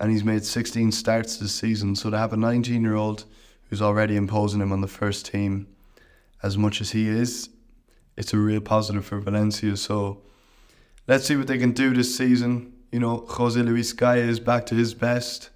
and 0.00 0.10
he's 0.10 0.24
made 0.24 0.44
16 0.44 0.92
starts 0.92 1.36
this 1.36 1.54
season. 1.54 1.94
So 1.94 2.10
to 2.10 2.18
have 2.18 2.32
a 2.32 2.36
19 2.36 2.82
year 2.82 2.96
old 2.96 3.24
who's 3.68 3.82
already 3.82 4.16
imposing 4.16 4.60
him 4.60 4.72
on 4.72 4.80
the 4.80 4.88
first 4.88 5.26
team 5.26 5.68
as 6.42 6.56
much 6.56 6.80
as 6.80 6.90
he 6.90 7.08
is, 7.08 7.50
it's 8.16 8.32
a 8.32 8.38
real 8.38 8.60
positive 8.60 9.04
for 9.04 9.20
Valencia. 9.20 9.76
So 9.76 10.22
let's 11.06 11.26
see 11.26 11.36
what 11.36 11.46
they 11.46 11.58
can 11.58 11.72
do 11.72 11.94
this 11.94 12.16
season. 12.16 12.72
You 12.90 12.98
know, 12.98 13.24
Jose 13.28 13.60
Luis 13.60 13.92
Gaya 13.92 14.24
is 14.24 14.40
back 14.40 14.66
to 14.66 14.74
his 14.74 14.94
best, 14.94 15.50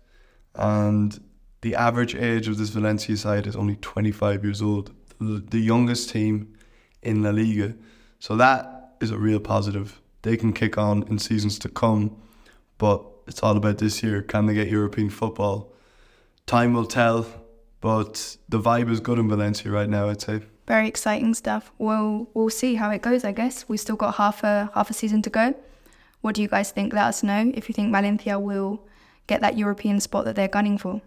and 0.54 1.20
the 1.64 1.74
average 1.76 2.14
age 2.14 2.46
of 2.46 2.58
this 2.58 2.68
Valencia 2.68 3.16
side 3.16 3.46
is 3.46 3.56
only 3.56 3.76
25 3.76 4.44
years 4.44 4.60
old, 4.60 4.90
the 5.18 5.58
youngest 5.58 6.10
team 6.10 6.52
in 7.02 7.22
La 7.22 7.30
Liga. 7.30 7.74
So 8.18 8.36
that 8.36 8.96
is 9.00 9.10
a 9.10 9.16
real 9.16 9.40
positive. 9.40 9.98
They 10.20 10.36
can 10.36 10.52
kick 10.52 10.76
on 10.76 11.04
in 11.08 11.18
seasons 11.18 11.58
to 11.60 11.70
come, 11.70 12.20
but 12.76 13.02
it's 13.26 13.42
all 13.42 13.56
about 13.56 13.78
this 13.78 14.02
year. 14.02 14.20
Can 14.20 14.44
they 14.44 14.52
get 14.52 14.68
European 14.68 15.08
football? 15.08 15.72
Time 16.44 16.74
will 16.74 16.84
tell, 16.84 17.26
but 17.80 18.36
the 18.46 18.60
vibe 18.60 18.90
is 18.90 19.00
good 19.00 19.18
in 19.18 19.30
Valencia 19.30 19.70
right 19.70 19.88
now, 19.88 20.10
I'd 20.10 20.20
say. 20.20 20.42
Very 20.66 20.86
exciting 20.86 21.32
stuff. 21.32 21.72
We'll 21.78 22.28
we'll 22.34 22.50
see 22.50 22.74
how 22.74 22.90
it 22.90 23.00
goes. 23.00 23.24
I 23.24 23.32
guess 23.32 23.66
We've 23.70 23.80
still 23.80 23.96
got 23.96 24.16
half 24.16 24.44
a 24.44 24.70
half 24.74 24.90
a 24.90 24.92
season 24.92 25.22
to 25.22 25.30
go. 25.30 25.54
What 26.20 26.34
do 26.34 26.42
you 26.42 26.48
guys 26.48 26.72
think? 26.72 26.92
Let 26.92 27.06
us 27.06 27.22
know 27.22 27.52
if 27.54 27.70
you 27.70 27.72
think 27.72 27.90
Valencia 27.90 28.38
will 28.38 28.86
get 29.26 29.40
that 29.40 29.56
European 29.56 29.98
spot 30.00 30.26
that 30.26 30.36
they're 30.36 30.56
gunning 30.58 30.76
for. 30.76 31.00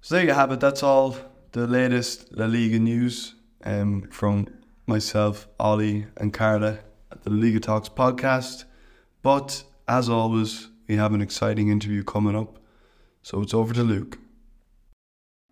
So 0.00 0.14
there 0.14 0.24
you 0.24 0.32
have 0.32 0.52
it. 0.52 0.60
That's 0.60 0.82
all 0.82 1.16
the 1.52 1.66
latest 1.66 2.32
La 2.36 2.46
Liga 2.46 2.78
news 2.78 3.34
um, 3.64 4.02
from 4.10 4.46
myself, 4.86 5.48
Ollie, 5.58 6.06
and 6.16 6.32
Carla 6.32 6.78
at 7.10 7.24
the 7.24 7.30
Liga 7.30 7.58
Talks 7.58 7.88
podcast. 7.88 8.64
But 9.22 9.64
as 9.88 10.08
always, 10.08 10.68
we 10.86 10.96
have 10.96 11.14
an 11.14 11.20
exciting 11.20 11.68
interview 11.68 12.04
coming 12.04 12.36
up. 12.36 12.58
So 13.22 13.42
it's 13.42 13.52
over 13.52 13.74
to 13.74 13.82
Luke. 13.82 14.18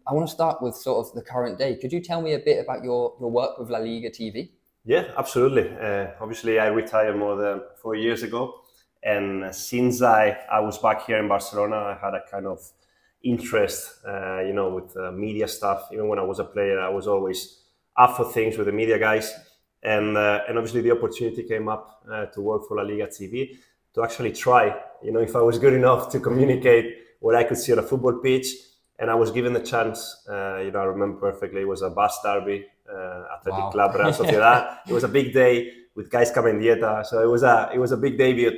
I 0.07 0.15
want 0.15 0.29
to 0.29 0.33
start 0.33 0.63
with 0.63 0.77
sort 0.77 1.05
of 1.05 1.13
the 1.15 1.23
current 1.23 1.59
day. 1.59 1.77
Could 1.77 1.93
you 1.93 2.01
tell 2.01 2.23
me 2.23 2.35
a 2.35 2.39
bit 2.39 2.63
about 2.63 2.85
your, 2.85 3.15
your 3.19 3.31
work 3.31 3.59
with 3.59 3.69
La 3.69 3.79
Liga 3.79 4.11
TV? 4.11 4.51
Yeah, 4.85 5.11
absolutely. 5.19 5.69
Uh, 5.77 6.13
obviously, 6.21 6.61
I 6.61 6.69
retired 6.69 7.19
more 7.19 7.35
than 7.35 7.63
four 7.83 7.97
years 7.97 8.23
ago. 8.23 8.55
And 9.03 9.53
since 9.53 10.03
I, 10.03 10.39
I 10.51 10.61
was 10.61 10.79
back 10.79 11.05
here 11.07 11.19
in 11.19 11.27
Barcelona, 11.27 11.77
I 11.77 11.99
had 12.01 12.15
a 12.15 12.23
kind 12.31 12.47
of 12.47 12.61
interest, 13.31 14.05
uh, 14.07 14.41
you 14.41 14.53
know, 14.53 14.71
with 14.71 14.97
uh, 14.97 15.11
media 15.13 15.49
stuff. 15.49 15.89
Even 15.93 16.09
when 16.09 16.19
I 16.19 16.23
was 16.23 16.39
a 16.39 16.45
player, 16.45 16.81
I 16.81 16.89
was 16.89 17.07
always 17.07 17.63
up 17.97 18.17
for 18.17 18.31
things 18.31 18.57
with 18.57 18.67
the 18.67 18.73
media 18.73 18.99
guys. 18.99 19.33
And, 19.83 20.17
uh, 20.17 20.41
and 20.49 20.59
obviously, 20.59 20.81
the 20.81 20.93
opportunity 20.93 21.43
came 21.43 21.69
up 21.69 22.03
uh, 22.11 22.27
to 22.27 22.41
work 22.41 22.63
for 22.67 22.77
La 22.77 22.83
Liga 22.83 23.07
TV 23.07 23.57
to 23.95 24.03
actually 24.03 24.33
try, 24.33 24.75
you 25.03 25.13
know, 25.13 25.21
if 25.21 25.35
I 25.35 25.41
was 25.41 25.59
good 25.59 25.73
enough 25.73 26.11
to 26.11 26.21
communicate 26.21 26.99
what 27.21 27.35
I 27.35 27.45
could 27.45 27.57
see 27.57 27.73
on 27.73 27.79
a 27.79 27.83
football 27.83 28.19
pitch. 28.19 28.49
And 28.99 29.11
I 29.11 29.15
was 29.15 29.31
given 29.31 29.53
the 29.53 29.61
chance, 29.61 30.25
uh, 30.29 30.59
you 30.59 30.71
know, 30.71 30.81
I 30.81 30.85
remember 30.85 31.19
perfectly, 31.19 31.63
it 31.63 31.69
was 31.69 31.83
a 31.83 31.91
Basque 31.91 32.23
derby, 32.23 32.67
uh, 32.91 33.25
Athletic 33.35 33.65
wow. 33.65 33.71
Club 33.71 33.95
Real 33.95 34.07
Sociedad. 34.21 34.79
it 34.89 34.93
was 34.93 35.05
a 35.05 35.09
big 35.09 35.33
day 35.33 35.73
with 35.95 36.11
Gaizka 36.11 36.43
Mendieta. 36.43 37.05
So 37.05 37.23
it 37.23 37.27
was 37.27 37.43
a, 37.43 37.71
it 37.75 37.79
was 37.79 37.93
a 37.93 37.97
big 37.97 38.17
debut 38.17 38.53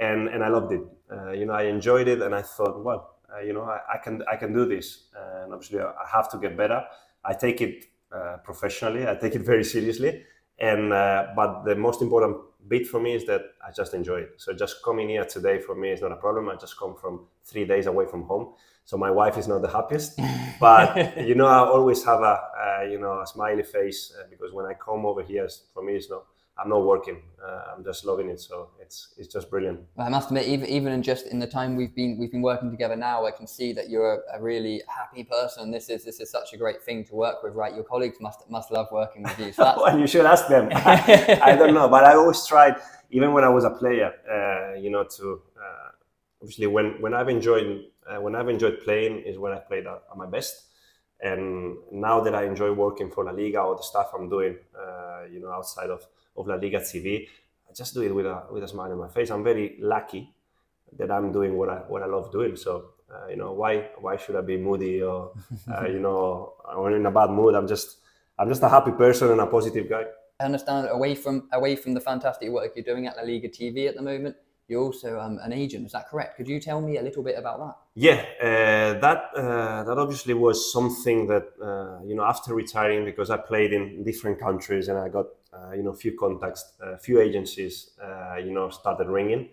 and, 0.00 0.28
and 0.28 0.42
I 0.42 0.48
loved 0.48 0.72
it. 0.72 0.82
Uh, 1.10 1.32
you 1.32 1.46
know, 1.46 1.52
I 1.52 1.64
enjoyed 1.64 2.08
it 2.08 2.22
and 2.22 2.34
I 2.34 2.42
thought, 2.42 2.82
well, 2.82 3.16
uh, 3.34 3.40
you 3.40 3.52
know, 3.52 3.62
I, 3.62 3.80
I, 3.94 3.98
can, 3.98 4.22
I 4.30 4.36
can 4.36 4.52
do 4.52 4.66
this. 4.66 5.04
And 5.42 5.52
obviously 5.52 5.80
I 5.80 6.06
have 6.10 6.30
to 6.32 6.38
get 6.38 6.56
better. 6.56 6.84
I 7.24 7.34
take 7.34 7.60
it 7.60 7.86
uh, 8.12 8.38
professionally. 8.44 9.08
I 9.08 9.14
take 9.14 9.34
it 9.34 9.42
very 9.42 9.64
seriously. 9.64 10.24
And, 10.58 10.92
uh, 10.92 11.28
but 11.34 11.64
the 11.64 11.74
most 11.74 12.02
important 12.02 12.36
bit 12.68 12.86
for 12.86 13.00
me 13.00 13.14
is 13.14 13.24
that 13.26 13.42
I 13.66 13.72
just 13.72 13.94
enjoy 13.94 14.20
it. 14.20 14.34
So 14.36 14.52
just 14.52 14.82
coming 14.84 15.08
here 15.08 15.24
today 15.24 15.58
for 15.58 15.74
me 15.74 15.90
is 15.90 16.00
not 16.00 16.12
a 16.12 16.16
problem. 16.16 16.48
I 16.48 16.56
just 16.56 16.78
come 16.78 16.94
from 16.94 17.26
three 17.44 17.64
days 17.64 17.86
away 17.86 18.06
from 18.06 18.22
home, 18.24 18.54
so 18.84 18.96
my 18.96 19.10
wife 19.10 19.36
is 19.36 19.48
not 19.48 19.62
the 19.62 19.68
happiest. 19.68 20.18
But 20.60 21.26
you 21.26 21.34
know, 21.34 21.46
I 21.46 21.58
always 21.58 22.04
have 22.04 22.20
a 22.20 22.40
uh, 22.64 22.82
you 22.88 23.00
know 23.00 23.20
a 23.20 23.26
smiley 23.26 23.64
face 23.64 24.12
uh, 24.16 24.26
because 24.30 24.52
when 24.52 24.66
I 24.66 24.74
come 24.74 25.04
over 25.06 25.22
here, 25.22 25.48
for 25.74 25.82
me, 25.82 25.94
it's 25.94 26.10
not 26.10 26.24
I'm 26.62 26.68
not 26.68 26.84
working. 26.84 27.22
Uh, 27.44 27.74
I'm 27.74 27.82
just 27.82 28.04
loving 28.04 28.28
it. 28.28 28.40
So 28.40 28.68
it's 28.80 29.14
it's 29.18 29.26
just 29.26 29.50
brilliant. 29.50 29.80
Well, 29.96 30.06
I 30.06 30.10
must 30.10 30.28
admit, 30.28 30.46
even 30.46 30.66
even 30.68 30.92
in 30.92 31.02
just 31.02 31.26
in 31.26 31.38
the 31.38 31.46
time 31.46 31.74
we've 31.74 31.94
been 31.94 32.16
we've 32.18 32.30
been 32.30 32.42
working 32.42 32.70
together 32.70 32.94
now, 32.94 33.26
I 33.26 33.32
can 33.32 33.46
see 33.46 33.72
that 33.72 33.90
you're 33.90 34.14
a, 34.14 34.38
a, 34.38 34.42
really 34.42 34.82
happy 34.86 35.24
person. 35.24 35.70
This 35.72 35.88
is 35.88 36.04
this 36.04 36.20
is 36.20 36.30
such 36.30 36.52
a 36.52 36.56
great 36.56 36.82
thing 36.82 37.04
to 37.06 37.14
work 37.14 37.42
with, 37.42 37.54
right? 37.54 37.74
Your 37.74 37.84
colleagues 37.84 38.18
must 38.20 38.48
must 38.48 38.70
love 38.70 38.86
working 38.92 39.24
with 39.24 39.38
you. 39.38 39.52
So 39.52 39.64
well, 39.84 39.98
you 39.98 40.06
should 40.06 40.26
ask 40.26 40.46
them. 40.46 40.68
I, 40.72 41.40
I, 41.42 41.56
don't 41.56 41.74
know, 41.74 41.88
but 41.88 42.04
I 42.04 42.14
always 42.14 42.46
tried, 42.46 42.76
even 43.10 43.32
when 43.32 43.44
I 43.44 43.48
was 43.48 43.64
a 43.64 43.70
player, 43.70 44.12
uh, 44.30 44.78
you 44.78 44.90
know, 44.90 45.04
to 45.04 45.42
uh, 45.56 45.88
obviously 46.40 46.68
when 46.68 47.00
when 47.00 47.12
I've 47.12 47.28
enjoyed 47.28 47.86
uh, 48.08 48.20
when 48.20 48.34
I've 48.36 48.48
enjoyed 48.48 48.80
playing 48.84 49.20
is 49.20 49.38
when 49.38 49.52
I 49.52 49.58
played 49.58 49.86
at, 49.86 50.02
at, 50.10 50.16
my 50.16 50.26
best. 50.26 50.68
And 51.22 51.76
now 51.92 52.20
that 52.20 52.34
I 52.34 52.44
enjoy 52.44 52.72
working 52.72 53.10
for 53.10 53.24
La 53.24 53.30
Liga 53.30 53.60
or 53.60 53.76
the 53.76 53.82
stuff 53.82 54.10
I'm 54.12 54.28
doing, 54.28 54.56
uh, 54.76 55.22
you 55.30 55.40
know, 55.40 55.52
outside 55.52 55.90
of 55.90 56.04
of 56.36 56.46
La 56.46 56.56
Liga 56.56 56.80
TV. 56.80 57.28
I 57.68 57.72
just 57.74 57.94
do 57.94 58.02
it 58.02 58.14
with 58.14 58.26
a 58.26 58.44
with 58.50 58.62
a 58.64 58.68
smile 58.68 58.92
on 58.92 58.98
my 58.98 59.08
face. 59.08 59.30
I'm 59.30 59.44
very 59.44 59.76
lucky 59.80 60.32
that 60.98 61.10
I'm 61.10 61.32
doing 61.32 61.56
what 61.56 61.68
I 61.68 61.76
what 61.88 62.02
I 62.02 62.06
love 62.06 62.32
doing. 62.32 62.56
So 62.56 62.90
uh, 63.12 63.28
you 63.28 63.36
know 63.36 63.52
why 63.52 63.90
why 63.98 64.16
should 64.16 64.36
I 64.36 64.40
be 64.40 64.56
moody 64.56 65.02
or 65.02 65.32
uh, 65.70 65.86
you 65.94 66.00
know 66.00 66.54
or 66.74 66.94
in 66.94 67.06
a 67.06 67.10
bad 67.10 67.30
mood? 67.30 67.54
I'm 67.54 67.68
just 67.68 67.98
I'm 68.38 68.48
just 68.48 68.62
a 68.62 68.68
happy 68.68 68.92
person 68.92 69.30
and 69.30 69.40
a 69.40 69.46
positive 69.46 69.88
guy. 69.88 70.04
I 70.40 70.44
understand 70.44 70.88
away 70.90 71.14
from 71.14 71.48
away 71.52 71.76
from 71.76 71.94
the 71.94 72.00
fantastic 72.00 72.50
work 72.50 72.72
you're 72.74 72.84
doing 72.84 73.06
at 73.06 73.16
La 73.16 73.22
Liga 73.22 73.48
TV 73.48 73.88
at 73.88 73.94
the 73.94 74.02
moment. 74.02 74.36
You're 74.68 74.82
also 74.82 75.18
um, 75.20 75.38
an 75.42 75.52
agent, 75.52 75.86
is 75.86 75.92
that 75.92 76.08
correct? 76.08 76.36
Could 76.36 76.48
you 76.48 76.60
tell 76.60 76.80
me 76.80 76.96
a 76.96 77.02
little 77.02 77.22
bit 77.22 77.38
about 77.38 77.58
that? 77.58 77.74
Yeah, 77.94 78.24
uh, 78.40 79.00
that 79.00 79.30
uh, 79.36 79.84
that 79.84 79.98
obviously 79.98 80.34
was 80.34 80.72
something 80.72 81.26
that 81.26 81.48
uh, 81.62 82.02
you 82.06 82.14
know 82.14 82.24
after 82.24 82.54
retiring 82.54 83.04
because 83.04 83.28
I 83.30 83.36
played 83.36 83.72
in 83.72 84.04
different 84.04 84.40
countries 84.40 84.88
and 84.88 84.98
I 84.98 85.08
got 85.08 85.26
uh, 85.52 85.72
you 85.72 85.82
know, 85.82 85.90
a 85.90 85.94
few 85.94 86.16
contacts, 86.16 86.72
a 86.80 86.96
few 86.96 87.20
agencies, 87.20 87.90
uh, 88.02 88.36
you 88.36 88.52
know, 88.52 88.70
started 88.70 89.08
ringing, 89.08 89.50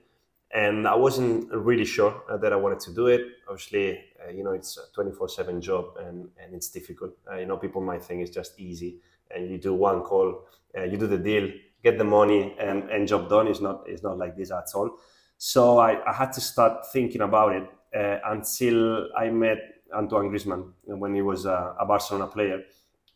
and 0.54 0.88
I 0.88 0.96
wasn't 0.96 1.52
really 1.52 1.84
sure 1.84 2.24
uh, 2.30 2.38
that 2.38 2.54
I 2.54 2.56
wanted 2.56 2.80
to 2.82 2.94
do 2.94 3.08
it. 3.08 3.22
Obviously, 3.50 4.00
you 4.34 4.44
know, 4.46 4.52
it's 4.52 4.78
a 4.78 4.84
24/7 4.96 5.60
job, 5.60 5.98
and 6.00 6.30
and 6.42 6.56
it's 6.56 6.70
difficult. 6.70 7.18
you 7.38 7.46
know, 7.46 7.58
people 7.58 7.82
might 7.82 8.02
think 8.02 8.22
it's 8.22 8.34
just 8.34 8.58
easy, 8.58 9.02
and 9.30 9.52
you 9.52 9.58
do 9.58 9.74
one 9.74 10.02
call, 10.02 10.46
you 10.74 10.98
do 10.98 11.08
the 11.08 11.18
deal, 11.18 11.50
get 11.84 11.98
the 11.98 12.04
money, 12.04 12.56
and 12.60 12.90
and 12.90 13.08
job 13.08 13.30
done. 13.30 13.48
It's 13.48 13.62
not 13.62 13.84
it's 13.88 14.04
not 14.04 14.18
like 14.18 14.36
this 14.36 14.52
at 14.52 14.68
all. 14.76 14.98
So 15.38 15.80
I, 15.80 15.92
I 16.10 16.14
had 16.14 16.34
to 16.34 16.42
start 16.42 16.92
thinking 16.92 17.22
about 17.22 17.56
it 17.56 17.70
uh, 17.96 18.20
until 18.26 19.08
I 19.18 19.30
met 19.30 19.60
Antoine 19.94 20.30
Griezmann 20.30 20.74
when 20.84 21.16
he 21.16 21.22
was 21.22 21.46
a, 21.46 21.76
Barcelona 21.88 22.28
player 22.28 22.62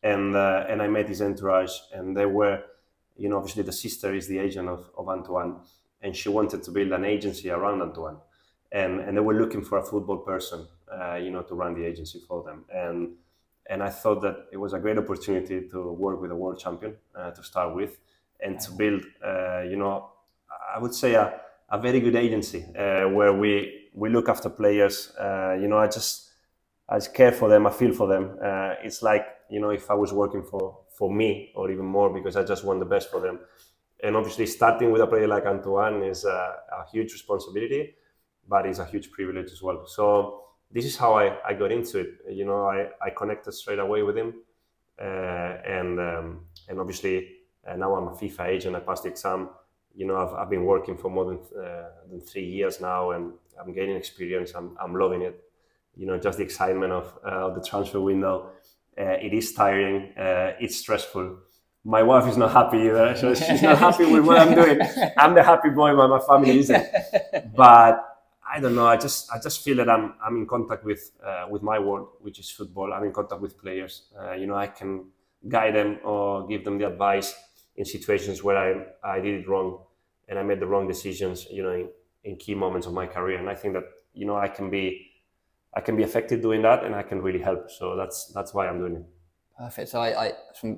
and 0.02 0.36
uh, 0.36 0.66
and 0.70 0.82
I 0.82 0.88
met 0.88 1.08
his 1.08 1.22
entourage, 1.22 1.72
and 1.94 2.16
they 2.16 2.26
were, 2.26 2.64
you 3.16 3.30
know, 3.30 3.38
obviously 3.38 3.64
the 3.64 3.72
sister 3.72 4.14
is 4.14 4.28
the 4.28 4.38
agent 4.40 4.68
of, 4.68 4.90
of 4.98 5.08
Antoine, 5.08 5.62
and 6.02 6.16
she 6.16 6.30
wanted 6.30 6.64
to 6.64 6.72
build 6.72 6.92
an 6.92 7.06
agency 7.06 7.50
around 7.50 7.82
Antoine, 7.82 8.18
and 8.72 9.00
and 9.00 9.16
they 9.16 9.22
were 9.22 9.34
looking 9.34 9.64
for 9.64 9.78
a 9.78 9.84
football 9.84 10.18
person, 10.18 10.68
uh, 10.92 11.16
you 11.16 11.32
know, 11.32 11.42
to 11.44 11.56
run 11.56 11.74
the 11.74 11.86
agency 11.86 12.20
for 12.28 12.44
them, 12.44 12.66
and 12.74 13.16
and 13.68 13.82
I 13.82 13.90
thought 13.90 14.22
that 14.22 14.48
it 14.52 14.58
was 14.58 14.74
a 14.74 14.80
great 14.80 14.98
opportunity 14.98 15.70
to 15.70 15.94
work 15.94 16.22
with 16.22 16.32
a 16.32 16.36
world 16.36 16.60
champion 16.60 16.98
uh, 17.16 17.32
to 17.32 17.44
start 17.44 17.74
with, 17.74 17.98
and 18.44 18.60
to 18.62 18.72
build, 18.74 19.04
uh, 19.26 19.62
you 19.64 19.78
know, 19.78 20.12
I 20.76 20.80
would 20.80 20.96
say 20.96 21.16
a, 21.16 21.42
a 21.72 21.80
very 21.80 22.00
good 22.02 22.16
agency 22.16 22.66
uh, 22.78 23.10
where 23.10 23.34
we 23.34 23.90
we 23.96 24.10
look 24.10 24.30
after 24.30 24.50
players. 24.50 25.14
Uh, 25.20 25.58
you 25.62 25.68
know, 25.68 25.78
I 25.80 25.88
just 25.88 26.32
I 26.90 26.98
just 26.98 27.14
care 27.14 27.32
for 27.34 27.50
them. 27.50 27.68
I 27.68 27.72
feel 27.72 27.94
for 27.94 28.08
them. 28.08 28.38
It's 28.84 29.04
like 29.04 29.26
you 29.50 29.62
know 29.62 29.72
if 29.72 29.92
I 29.92 29.96
was 29.96 30.14
working 30.14 30.44
for 30.44 30.80
for 30.98 31.12
me 31.14 31.52
or 31.56 31.72
even 31.72 31.86
more 31.86 32.14
because 32.14 32.38
I 32.38 32.44
just 32.44 32.66
want 32.66 32.80
the 32.80 32.86
best 32.86 33.12
for 33.12 33.22
them. 33.22 33.40
And 34.04 34.16
obviously, 34.18 34.48
starting 34.48 34.92
with 34.92 35.02
a 35.02 35.08
player 35.08 35.28
like 35.28 35.46
Antoine 35.46 36.04
is 36.04 36.26
a, 36.26 36.30
a 36.74 36.86
huge 36.92 37.14
responsibility, 37.14 37.96
but 38.48 38.66
it's 38.66 38.80
a 38.80 38.86
huge 38.86 39.12
privilege 39.12 39.52
as 39.52 39.62
well. 39.64 39.86
So 39.88 40.44
this 40.72 40.86
is 40.86 40.98
how 40.98 41.16
I, 41.16 41.38
I 41.48 41.54
got 41.54 41.72
into 41.72 42.00
it. 42.00 42.10
You 42.30 42.46
know, 42.46 42.66
I, 42.68 42.90
I 43.02 43.12
connected 43.12 43.54
straight 43.54 43.80
away 43.80 44.04
with 44.04 44.18
him, 44.18 44.36
uh, 45.02 45.04
and 45.66 46.00
um, 46.00 46.46
and 46.70 46.80
obviously 46.80 47.30
uh, 47.68 47.76
now 47.76 47.96
I'm 47.96 48.08
a 48.08 48.12
FIFA 48.12 48.48
agent. 48.48 48.76
I 48.76 48.80
passed 48.80 49.04
the 49.04 49.10
exam. 49.10 49.50
You 49.96 50.08
know, 50.08 50.18
I've, 50.18 50.34
I've 50.34 50.50
been 50.50 50.66
working 50.66 50.98
for 50.98 51.10
more 51.10 51.26
than 51.26 51.40
uh, 51.64 51.90
than 52.10 52.22
three 52.22 52.46
years 52.46 52.82
now, 52.82 53.12
and 53.12 53.34
I'm 53.60 53.74
gaining 53.74 53.96
experience. 53.96 54.54
I'm 54.56 54.76
I'm 54.82 54.96
loving 54.96 55.22
it. 55.22 55.44
You 55.96 56.08
know, 56.08 56.18
just 56.18 56.38
the 56.40 56.44
excitement 56.44 56.92
of 56.92 57.18
uh, 57.24 57.50
the 57.54 57.62
transfer 57.62 58.02
window. 58.02 58.50
Uh, 58.98 59.18
it 59.22 59.34
is 59.34 59.54
tiring. 59.54 60.14
Uh, 60.18 60.54
it's 60.60 60.78
stressful. 60.78 61.38
My 61.84 62.02
wife 62.02 62.28
is 62.30 62.38
not 62.38 62.52
happy 62.52 62.78
either. 62.78 63.16
So 63.16 63.34
she's 63.34 63.62
not 63.62 63.78
happy 63.78 64.06
with 64.06 64.26
what 64.26 64.40
I'm 64.40 64.56
doing. 64.62 64.80
I'm 65.18 65.34
the 65.34 65.44
happy 65.44 65.70
boy, 65.70 65.96
but 65.96 66.08
my 66.08 66.20
family 66.20 66.60
isn't. 66.60 66.86
But 67.56 68.04
I 68.48 68.60
don't 68.60 68.76
know. 68.76 68.88
I 68.88 68.98
just 68.98 69.32
I 69.32 69.40
just 69.40 69.64
feel 69.64 69.78
that 69.78 69.90
I'm 69.90 70.14
I'm 70.24 70.38
in 70.38 70.48
contact 70.48 70.84
with 70.84 71.12
uh, 71.26 71.46
with 71.50 71.62
my 71.62 71.80
world, 71.80 72.10
which 72.22 72.40
is 72.40 72.50
football. 72.50 72.94
I'm 72.94 73.04
in 73.04 73.14
contact 73.14 73.42
with 73.42 73.60
players. 73.60 74.04
Uh, 74.20 74.34
you 74.34 74.48
know, 74.48 74.56
I 74.56 74.68
can 74.68 75.06
guide 75.48 75.76
them 75.76 76.00
or 76.04 76.48
give 76.48 76.64
them 76.64 76.78
the 76.78 76.88
advice 76.88 77.36
in 77.76 77.86
situations 77.86 78.44
where 78.44 78.58
I 78.58 79.16
I 79.16 79.20
did 79.20 79.42
it 79.42 79.48
wrong 79.48 79.80
and 80.28 80.40
I 80.40 80.44
made 80.44 80.60
the 80.60 80.68
wrong 80.68 80.88
decisions. 80.88 81.48
You 81.50 81.64
know, 81.64 81.72
in, 81.72 81.90
in 82.24 82.36
key 82.38 82.56
moments 82.56 82.88
of 82.88 82.94
my 82.94 83.06
career, 83.06 83.38
and 83.38 83.50
I 83.50 83.56
think 83.56 83.74
that 83.74 83.86
you 84.14 84.26
know 84.26 84.38
I 84.38 84.48
can 84.48 84.70
be 84.70 85.12
I 85.74 85.82
can 85.82 85.96
be 85.96 86.04
effective 86.04 86.42
doing 86.42 86.62
that, 86.64 86.84
and 86.84 86.96
I 86.96 87.04
can 87.04 87.22
really 87.22 87.42
help. 87.42 87.70
So 87.70 87.96
that's 87.96 88.32
that's 88.34 88.54
why 88.54 88.68
I'm 88.68 88.80
doing 88.80 88.96
it. 88.98 89.06
Perfect. 89.58 89.90
So 89.90 90.00
I, 90.00 90.26
I, 90.26 90.32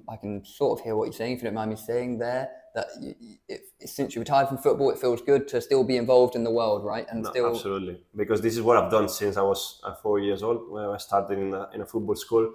I 0.09 0.15
can 0.17 0.43
sort 0.43 0.77
of 0.77 0.83
hear 0.83 0.97
what 0.97 1.05
you're 1.05 1.13
saying, 1.13 1.33
if 1.33 1.39
you 1.39 1.45
don't 1.45 1.53
mind 1.53 1.69
me 1.69 1.77
saying 1.77 2.17
there, 2.17 2.49
that 2.75 2.87
you, 2.99 3.15
it, 3.47 3.61
since 3.85 4.15
you 4.15 4.19
retired 4.19 4.49
from 4.49 4.57
football, 4.57 4.89
it 4.91 4.99
feels 4.99 5.21
good 5.21 5.47
to 5.47 5.61
still 5.61 5.83
be 5.83 5.95
involved 5.95 6.35
in 6.35 6.43
the 6.43 6.51
world, 6.51 6.83
right? 6.83 7.05
And 7.09 7.23
no, 7.23 7.29
still 7.29 7.49
absolutely 7.55 8.01
because 8.15 8.41
this 8.41 8.55
is 8.55 8.61
what 8.61 8.75
I've 8.75 8.91
done 8.91 9.07
since 9.07 9.37
I 9.37 9.43
was 9.43 9.79
uh, 9.85 9.95
four 9.95 10.19
years 10.19 10.43
old, 10.43 10.69
when 10.69 10.83
I 10.83 10.97
started 10.97 11.39
in 11.39 11.53
a, 11.53 11.69
in 11.73 11.81
a 11.81 11.85
football 11.85 12.15
school, 12.15 12.51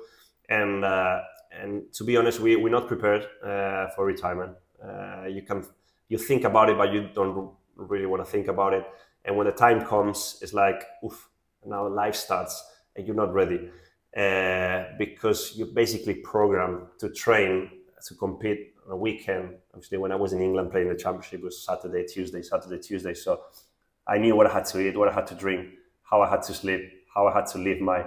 and 0.50 0.84
uh, 0.84 1.20
and 1.50 1.92
to 1.94 2.04
be 2.04 2.16
honest, 2.16 2.40
we 2.40 2.56
we're 2.56 2.70
not 2.70 2.88
prepared 2.88 3.26
uh, 3.44 3.88
for 3.94 4.04
retirement. 4.06 4.56
Uh, 4.82 5.26
you 5.26 5.42
can 5.42 5.64
you 6.08 6.18
think 6.18 6.44
about 6.44 6.70
it, 6.70 6.76
but 6.76 6.92
you 6.92 7.08
don't 7.14 7.52
really 7.76 8.06
want 8.06 8.24
to 8.24 8.30
think 8.30 8.48
about 8.48 8.72
it. 8.72 8.84
And 9.24 9.36
when 9.36 9.46
the 9.46 9.52
time 9.52 9.84
comes, 9.84 10.38
it's 10.42 10.52
like, 10.52 10.84
oof, 11.04 11.28
now 11.64 11.86
life 11.88 12.14
starts, 12.14 12.62
and 12.96 13.06
you're 13.06 13.16
not 13.16 13.32
ready 13.34 13.68
uh, 14.16 14.84
because 14.98 15.54
you're 15.56 15.68
basically 15.68 16.14
programmed 16.14 16.86
to 16.98 17.10
train 17.10 17.70
to 18.06 18.14
compete 18.14 18.74
on 18.86 18.92
a 18.92 18.96
weekend. 18.96 19.56
Obviously, 19.74 19.98
when 19.98 20.10
I 20.10 20.16
was 20.16 20.32
in 20.32 20.40
England 20.40 20.70
playing 20.70 20.88
the 20.88 20.94
championship, 20.94 21.40
it 21.40 21.44
was 21.44 21.62
Saturday, 21.64 22.06
Tuesday, 22.06 22.42
Saturday, 22.42 22.78
Tuesday. 22.78 23.14
So 23.14 23.40
I 24.06 24.18
knew 24.18 24.34
what 24.34 24.46
I 24.46 24.52
had 24.52 24.64
to 24.66 24.80
eat, 24.80 24.96
what 24.96 25.08
I 25.08 25.12
had 25.12 25.26
to 25.28 25.34
drink, 25.34 25.68
how 26.02 26.22
I 26.22 26.30
had 26.30 26.42
to 26.44 26.54
sleep, 26.54 26.90
how 27.14 27.26
I 27.26 27.34
had 27.34 27.46
to 27.48 27.58
live 27.58 27.80
my 27.80 28.06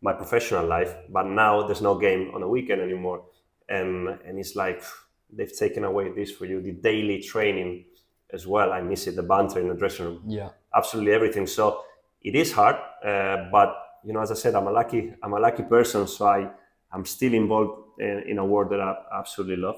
my 0.00 0.12
professional 0.12 0.66
life. 0.66 0.94
But 1.08 1.26
now 1.26 1.66
there's 1.66 1.82
no 1.82 1.98
game 1.98 2.30
on 2.34 2.40
the 2.40 2.48
weekend 2.48 2.80
anymore, 2.80 3.24
and 3.68 4.08
and 4.26 4.38
it's 4.38 4.56
like 4.56 4.82
they've 5.32 5.56
taken 5.56 5.84
away 5.84 6.12
this 6.12 6.30
for 6.30 6.46
you. 6.46 6.60
The 6.60 6.72
daily 6.72 7.20
training 7.22 7.84
as 8.32 8.46
well. 8.46 8.72
I 8.72 8.80
miss 8.80 9.06
it. 9.06 9.16
The 9.16 9.22
banter 9.22 9.60
in 9.60 9.68
the 9.68 9.74
dressing 9.74 10.06
room. 10.06 10.22
Yeah, 10.26 10.50
absolutely 10.74 11.12
everything. 11.12 11.46
So 11.46 11.84
it 12.22 12.34
is 12.34 12.52
hard, 12.52 12.76
uh, 13.04 13.48
but 13.50 13.74
you 14.04 14.12
know, 14.12 14.20
as 14.20 14.30
I 14.30 14.34
said, 14.34 14.54
I'm 14.54 14.66
a 14.66 14.70
lucky, 14.70 15.12
I'm 15.22 15.34
a 15.34 15.38
lucky 15.38 15.62
person, 15.62 16.06
so 16.06 16.26
I, 16.26 16.50
I'm 16.90 17.04
still 17.04 17.34
involved 17.34 18.00
in, 18.00 18.24
in 18.28 18.38
a 18.38 18.44
world 18.44 18.70
that 18.72 18.80
I 18.80 18.94
absolutely 19.12 19.56
love, 19.56 19.76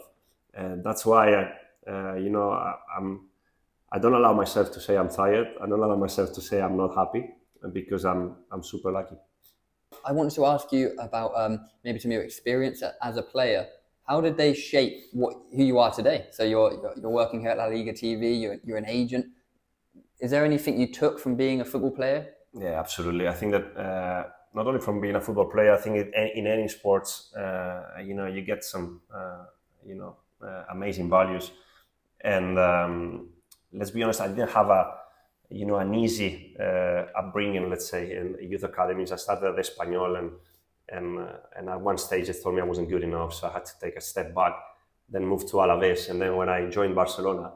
and 0.55 0.85
that's 0.85 1.05
why, 1.05 1.35
I, 1.35 1.53
uh, 1.91 2.15
you 2.15 2.31
know, 2.31 2.51
I, 2.51 2.75
I'm, 2.97 3.27
I 3.91 3.99
don't 3.99 4.15
allow 4.15 4.33
myself 4.33 4.73
to 4.73 4.81
say 4.81 4.97
I'm 4.97 5.09
tired. 5.09 5.49
I 5.61 5.67
don't 5.67 5.83
allow 5.83 5.97
myself 5.97 6.33
to 6.35 6.41
say 6.41 6.61
I'm 6.61 6.77
not 6.77 6.95
happy, 6.95 7.31
because 7.73 8.05
I'm, 8.05 8.37
I'm 8.53 8.63
super 8.63 8.93
lucky. 8.93 9.17
I 10.05 10.13
wanted 10.13 10.35
to 10.35 10.47
ask 10.47 10.73
you 10.73 10.97
about 10.99 11.33
um, 11.37 11.67
maybe 11.85 11.99
some 11.99 12.11
of 12.11 12.15
your 12.15 12.23
experience 12.23 12.83
as 13.03 13.17
a 13.17 13.23
player. 13.23 13.67
How 14.07 14.21
did 14.21 14.37
they 14.37 14.53
shape 14.55 15.05
what 15.13 15.35
who 15.55 15.63
you 15.63 15.79
are 15.79 15.93
today? 15.93 16.27
So 16.31 16.43
you're 16.45 16.73
you're 17.01 17.11
working 17.11 17.41
here 17.41 17.51
at 17.51 17.59
La 17.59 17.67
Liga 17.67 17.93
TV. 17.93 18.41
You're 18.41 18.57
you're 18.65 18.79
an 18.79 18.87
agent. 18.87 19.27
Is 20.21 20.31
there 20.31 20.45
anything 20.45 20.81
you 20.81 20.93
took 20.93 21.19
from 21.19 21.35
being 21.37 21.61
a 21.61 21.65
football 21.65 21.91
player 21.91 22.29
yeah, 22.55 22.79
absolutely. 22.79 23.29
I 23.29 23.33
think 23.33 23.53
that 23.53 23.77
uh, 23.77 24.25
not 24.55 24.67
only 24.67 24.81
from 24.81 25.01
being 25.01 25.17
a 25.17 25.21
football 25.21 25.51
player, 25.51 25.73
I 25.73 25.79
think 25.79 25.97
it, 25.97 26.13
in 26.35 26.47
any 26.47 26.69
sports, 26.69 27.35
uh, 27.35 27.99
you 28.05 28.15
know, 28.15 28.27
you 28.27 28.43
get 28.43 28.63
some, 28.63 29.01
uh, 29.15 29.45
you 29.87 29.95
know, 29.95 30.17
uh, 30.45 30.65
amazing 30.71 31.09
values. 31.09 31.51
And 32.21 32.59
um, 32.59 33.31
let's 33.73 33.91
be 33.91 34.03
honest, 34.03 34.21
I 34.21 34.29
didn't 34.29 34.51
have 34.51 34.69
a, 34.69 34.95
you 35.53 35.67
know, 35.67 35.77
an 35.77 35.95
easy 35.95 36.57
uh, 36.59 37.05
upbringing. 37.17 37.69
Let's 37.69 37.89
say 37.89 38.17
in 38.17 38.37
youth 38.41 38.65
academies, 38.65 39.13
I 39.13 39.17
started 39.17 39.47
at 39.47 39.57
Espanyol, 39.57 40.19
and 40.19 40.31
and 40.89 41.19
uh, 41.19 41.33
and 41.57 41.69
at 41.69 41.81
one 41.81 41.99
stage 41.99 42.27
they 42.27 42.33
told 42.33 42.55
me 42.55 42.61
I 42.61 42.65
wasn't 42.65 42.89
good 42.89 43.03
enough, 43.03 43.35
so 43.35 43.49
I 43.49 43.53
had 43.53 43.67
to 43.67 43.73
take 43.81 43.97
a 43.97 44.01
step 44.01 44.35
back. 44.35 44.55
Then 45.09 45.27
moved 45.27 45.49
to 45.49 45.57
Alaves, 45.57 46.09
and 46.09 46.21
then 46.21 46.37
when 46.37 46.49
I 46.49 46.69
joined 46.71 46.95
Barcelona, 46.95 47.53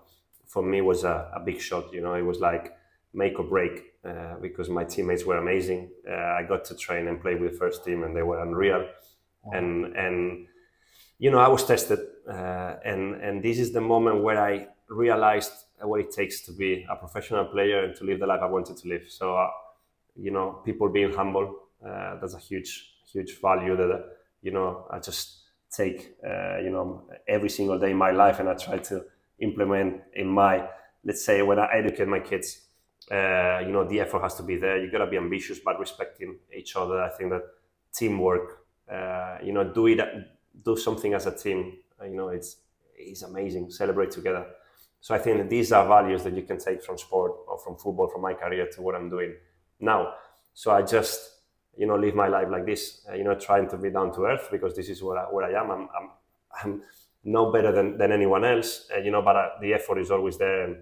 for 0.47 0.63
me 0.63 0.81
was 0.81 1.05
a, 1.05 1.31
a 1.35 1.41
big 1.41 1.61
shot. 1.61 1.93
You 1.93 2.03
know, 2.03 2.15
it 2.15 2.23
was 2.23 2.39
like 2.39 2.77
make 3.15 3.39
or 3.39 3.45
break 3.45 3.95
uh, 4.05 4.37
because 4.43 4.69
my 4.69 4.85
teammates 4.85 5.25
were 5.25 5.39
amazing. 5.39 5.91
Uh, 6.09 6.15
I 6.15 6.43
got 6.43 6.65
to 6.67 6.77
train 6.77 7.09
and 7.09 7.21
play 7.21 7.35
with 7.35 7.53
the 7.53 7.59
first 7.59 7.85
team, 7.85 8.05
and 8.05 8.15
they 8.15 8.23
were 8.23 8.43
unreal. 8.43 8.87
Wow. 9.43 9.59
And 9.59 9.97
and 9.97 10.47
you 11.19 11.31
know 11.31 11.39
I 11.39 11.49
was 11.49 11.65
tested, 11.65 12.01
uh, 12.29 12.75
and 12.85 13.15
and 13.23 13.43
this 13.43 13.59
is 13.59 13.73
the 13.73 13.81
moment 13.81 14.23
where 14.23 14.41
I 14.43 14.69
realized 14.89 15.53
what 15.83 16.01
it 16.01 16.11
takes 16.11 16.41
to 16.43 16.53
be 16.53 16.87
a 16.89 16.97
professional 16.97 17.45
player 17.47 17.85
and 17.85 17.95
to 17.97 18.05
live 18.05 18.21
the 18.21 18.27
life 18.27 18.41
I 18.43 18.47
wanted 18.47 18.77
to 18.79 18.89
live. 18.89 19.05
So 19.09 19.37
uh, 19.37 19.51
you 20.17 20.31
know, 20.31 20.62
people 20.65 20.89
being 20.89 21.12
humble, 21.12 21.55
uh, 21.85 22.17
that's 22.21 22.35
a 22.35 22.39
huge 22.39 22.93
huge 23.12 23.41
value 23.41 23.77
that 23.77 24.17
you 24.43 24.51
know 24.51 24.87
I 24.91 24.99
just 24.99 25.43
take 25.71 26.17
you 26.62 26.71
know 26.71 27.09
every 27.29 27.49
single 27.51 27.79
day 27.79 27.91
in 27.91 27.97
my 27.97 28.11
life, 28.11 28.41
and 28.41 28.49
I 28.49 28.55
try 28.55 28.79
to 28.79 29.05
implement 29.39 30.03
in 30.15 30.29
my 30.29 30.69
let's 31.05 31.25
say 31.25 31.43
when 31.43 31.59
I 31.59 31.69
educate 31.73 32.09
my 32.09 32.21
kids 32.21 32.62
uh, 33.11 33.61
you 33.61 33.71
know, 33.71 33.85
the 33.85 34.01
effort 34.01 34.21
has 34.21 34.35
to 34.35 34.43
be 34.43 34.57
there. 34.57 34.83
You 34.83 34.91
got 34.91 34.99
to 34.99 35.07
be 35.07 35.17
ambitious, 35.17 35.61
but 35.61 35.79
respecting 35.79 36.41
each 36.53 36.75
other. 36.75 37.01
I 37.01 37.09
think 37.11 37.31
that 37.31 37.43
teamwork, 37.95 38.67
uh, 38.91 39.39
you 39.45 39.53
know, 39.53 39.62
do 39.73 39.87
it, 39.87 40.01
do 40.65 40.77
something 40.77 41.15
as 41.15 41.27
a 41.27 41.37
team. 41.37 41.79
Uh, 42.01 42.07
you 42.07 42.17
know, 42.17 42.29
it's 42.31 42.57
it's 42.97 43.23
amazing. 43.23 43.71
Celebrate 43.71 44.11
together. 44.11 44.47
So 45.01 45.15
I 45.15 45.19
think 45.19 45.39
that 45.39 45.51
these 45.51 45.73
are 45.73 45.87
values 45.87 46.25
that 46.25 46.35
you 46.35 46.43
can 46.43 46.59
take 46.59 46.83
from 46.83 46.99
sport 46.99 47.33
or 47.47 47.59
from 47.59 47.77
football, 47.77 48.09
from 48.09 48.23
my 48.23 48.35
career 48.35 48.69
to 48.75 48.83
what 48.83 48.95
I'm 48.95 49.09
doing 49.09 49.35
now. 49.79 50.15
So 50.55 50.71
I 50.71 50.83
just, 50.83 51.21
you 51.77 51.87
know, 51.87 51.97
live 51.97 52.15
my 52.15 52.29
life 52.29 52.49
like 52.51 52.67
this. 52.67 53.07
Uh, 53.09 53.15
you 53.15 53.25
know, 53.25 53.35
trying 53.35 53.69
to 53.69 53.77
be 53.77 53.91
down 53.91 54.13
to 54.15 54.25
earth 54.25 54.49
because 54.51 54.75
this 54.75 54.89
is 54.89 55.03
where 55.03 55.19
I, 55.19 55.25
where 55.25 55.45
I 55.45 55.61
am. 55.61 55.71
I'm, 55.71 55.89
I'm, 55.97 56.11
I'm 56.63 56.83
no 57.25 57.53
better 57.53 57.73
than, 57.73 57.99
than 57.99 58.13
anyone 58.13 58.45
else. 58.45 58.89
Uh, 58.95 59.01
you 59.01 59.11
know, 59.11 59.23
but 59.23 59.37
uh, 59.37 59.49
the 59.61 59.75
effort 59.75 59.99
is 59.99 60.11
always 60.11 60.39
there. 60.39 60.65
And, 60.65 60.77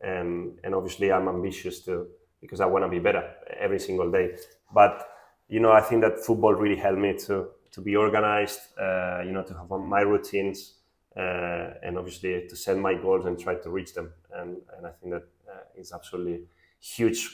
and 0.00 0.58
and 0.62 0.74
obviously 0.74 1.12
I'm 1.12 1.28
ambitious 1.28 1.84
too 1.84 2.06
because 2.40 2.60
I 2.60 2.66
want 2.66 2.84
to 2.84 2.88
be 2.88 3.00
better 3.00 3.34
every 3.58 3.80
single 3.80 4.10
day. 4.10 4.36
But 4.72 5.06
you 5.48 5.60
know, 5.60 5.72
I 5.72 5.80
think 5.80 6.02
that 6.02 6.24
football 6.24 6.54
really 6.54 6.76
helped 6.76 6.98
me 6.98 7.14
to 7.26 7.48
to 7.72 7.80
be 7.80 7.96
organized. 7.96 8.60
Uh, 8.80 9.22
you 9.24 9.32
know, 9.32 9.42
to 9.42 9.54
have 9.54 9.68
my 9.68 10.00
routines 10.00 10.77
uh, 11.16 11.74
and 11.82 11.98
obviously 11.98 12.46
to 12.48 12.56
set 12.56 12.76
my 12.76 12.94
goals 12.94 13.26
and 13.26 13.38
try 13.38 13.54
to 13.54 13.70
reach 13.70 13.94
them. 13.94 14.12
And 14.32 14.58
and 14.76 14.86
I 14.86 14.90
think 14.90 15.12
that 15.12 15.26
uh, 15.50 15.80
is 15.80 15.92
absolutely 15.92 16.44
huge 16.80 17.28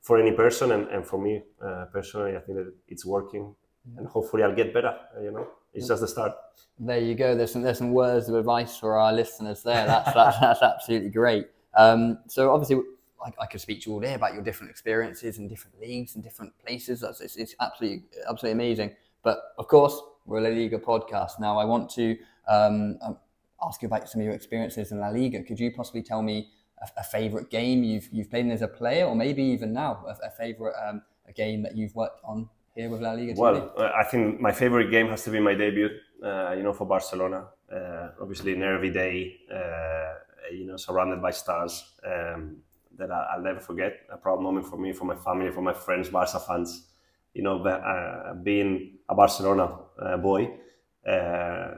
for 0.00 0.18
any 0.18 0.32
person 0.32 0.72
and, 0.72 0.88
and 0.88 1.06
for 1.06 1.20
me 1.20 1.42
uh, 1.62 1.86
personally. 1.92 2.36
I 2.36 2.40
think 2.40 2.58
that 2.58 2.72
it's 2.88 3.04
working, 3.04 3.54
and 3.96 4.06
hopefully 4.06 4.42
I'll 4.42 4.54
get 4.54 4.72
better. 4.72 4.96
You 5.22 5.32
know. 5.32 5.48
It's 5.74 5.88
just 5.88 6.00
the 6.00 6.08
start. 6.08 6.32
There 6.78 6.98
you 6.98 7.14
go. 7.14 7.34
There's 7.34 7.52
some 7.52 7.62
there's 7.62 7.78
some 7.78 7.92
words 7.92 8.28
of 8.28 8.34
advice 8.34 8.76
for 8.76 8.98
our 8.98 9.12
listeners 9.12 9.62
there. 9.62 9.86
That's 9.86 10.12
that's, 10.14 10.40
that's 10.40 10.62
absolutely 10.62 11.10
great. 11.10 11.46
Um, 11.76 12.18
so 12.26 12.52
obviously, 12.52 12.82
I, 13.24 13.30
I, 13.42 13.46
could 13.46 13.60
speak 13.60 13.82
to 13.82 13.90
you 13.90 13.94
all 13.94 14.00
day 14.00 14.14
about 14.14 14.34
your 14.34 14.42
different 14.42 14.70
experiences 14.70 15.38
in 15.38 15.46
different 15.46 15.78
leagues 15.80 16.14
and 16.14 16.24
different 16.24 16.52
places. 16.64 17.00
That's 17.00 17.20
it's, 17.20 17.36
it's 17.36 17.54
absolutely 17.60 18.04
absolutely 18.28 18.52
amazing. 18.52 18.96
But 19.22 19.38
of 19.58 19.68
course, 19.68 20.00
We're 20.24 20.38
a 20.38 20.42
La 20.42 20.48
Liga 20.48 20.78
podcast. 20.78 21.38
Now, 21.38 21.58
I 21.58 21.64
want 21.64 21.90
to 21.90 22.16
um, 22.48 22.98
um, 23.02 23.16
ask 23.62 23.82
you 23.82 23.86
about 23.86 24.08
some 24.08 24.20
of 24.20 24.24
your 24.24 24.34
experiences 24.34 24.92
in 24.92 25.00
La 25.00 25.08
Liga. 25.08 25.42
Could 25.42 25.60
you 25.60 25.72
possibly 25.72 26.02
tell 26.02 26.22
me 26.22 26.48
a, 26.80 27.00
a 27.00 27.04
favourite 27.04 27.50
game 27.50 27.82
you've, 27.82 28.08
you've 28.12 28.30
played 28.30 28.50
as 28.50 28.62
a 28.62 28.68
player, 28.68 29.06
or 29.06 29.14
maybe 29.14 29.42
even 29.42 29.72
now, 29.72 30.04
a, 30.06 30.26
a 30.26 30.30
favourite 30.30 30.74
um, 30.88 31.02
a 31.28 31.32
game 31.32 31.62
that 31.62 31.76
you've 31.76 31.94
worked 31.94 32.20
on 32.24 32.48
here 32.74 32.88
with 32.88 33.00
La 33.00 33.12
Liga? 33.12 33.34
Well, 33.36 33.72
I 33.78 34.04
think 34.04 34.40
my 34.40 34.52
favourite 34.52 34.90
game 34.90 35.08
has 35.08 35.24
to 35.24 35.30
be 35.30 35.40
my 35.40 35.54
debut, 35.54 35.90
uh, 36.24 36.52
you 36.56 36.62
know, 36.62 36.72
for 36.72 36.86
Barcelona. 36.86 37.48
Uh, 37.70 38.08
obviously, 38.20 38.54
nervy 38.54 38.90
day, 38.90 39.36
uh, 39.52 40.14
you 40.52 40.66
know, 40.66 40.76
surrounded 40.76 41.20
by 41.20 41.30
stars. 41.30 41.84
Um, 42.04 42.58
that 42.98 43.10
I'll 43.10 43.40
never 43.40 43.60
forget. 43.60 44.00
A 44.10 44.16
proud 44.16 44.40
moment 44.40 44.66
for 44.66 44.76
me, 44.76 44.92
for 44.92 45.04
my 45.04 45.14
family, 45.14 45.50
for 45.50 45.62
my 45.62 45.72
friends, 45.72 46.08
Barca 46.08 46.40
fans. 46.40 46.86
You 47.34 47.42
know, 47.42 47.64
uh, 47.64 48.34
being 48.34 48.98
a 49.08 49.14
Barcelona 49.14 49.78
uh, 50.02 50.16
boy, 50.16 50.50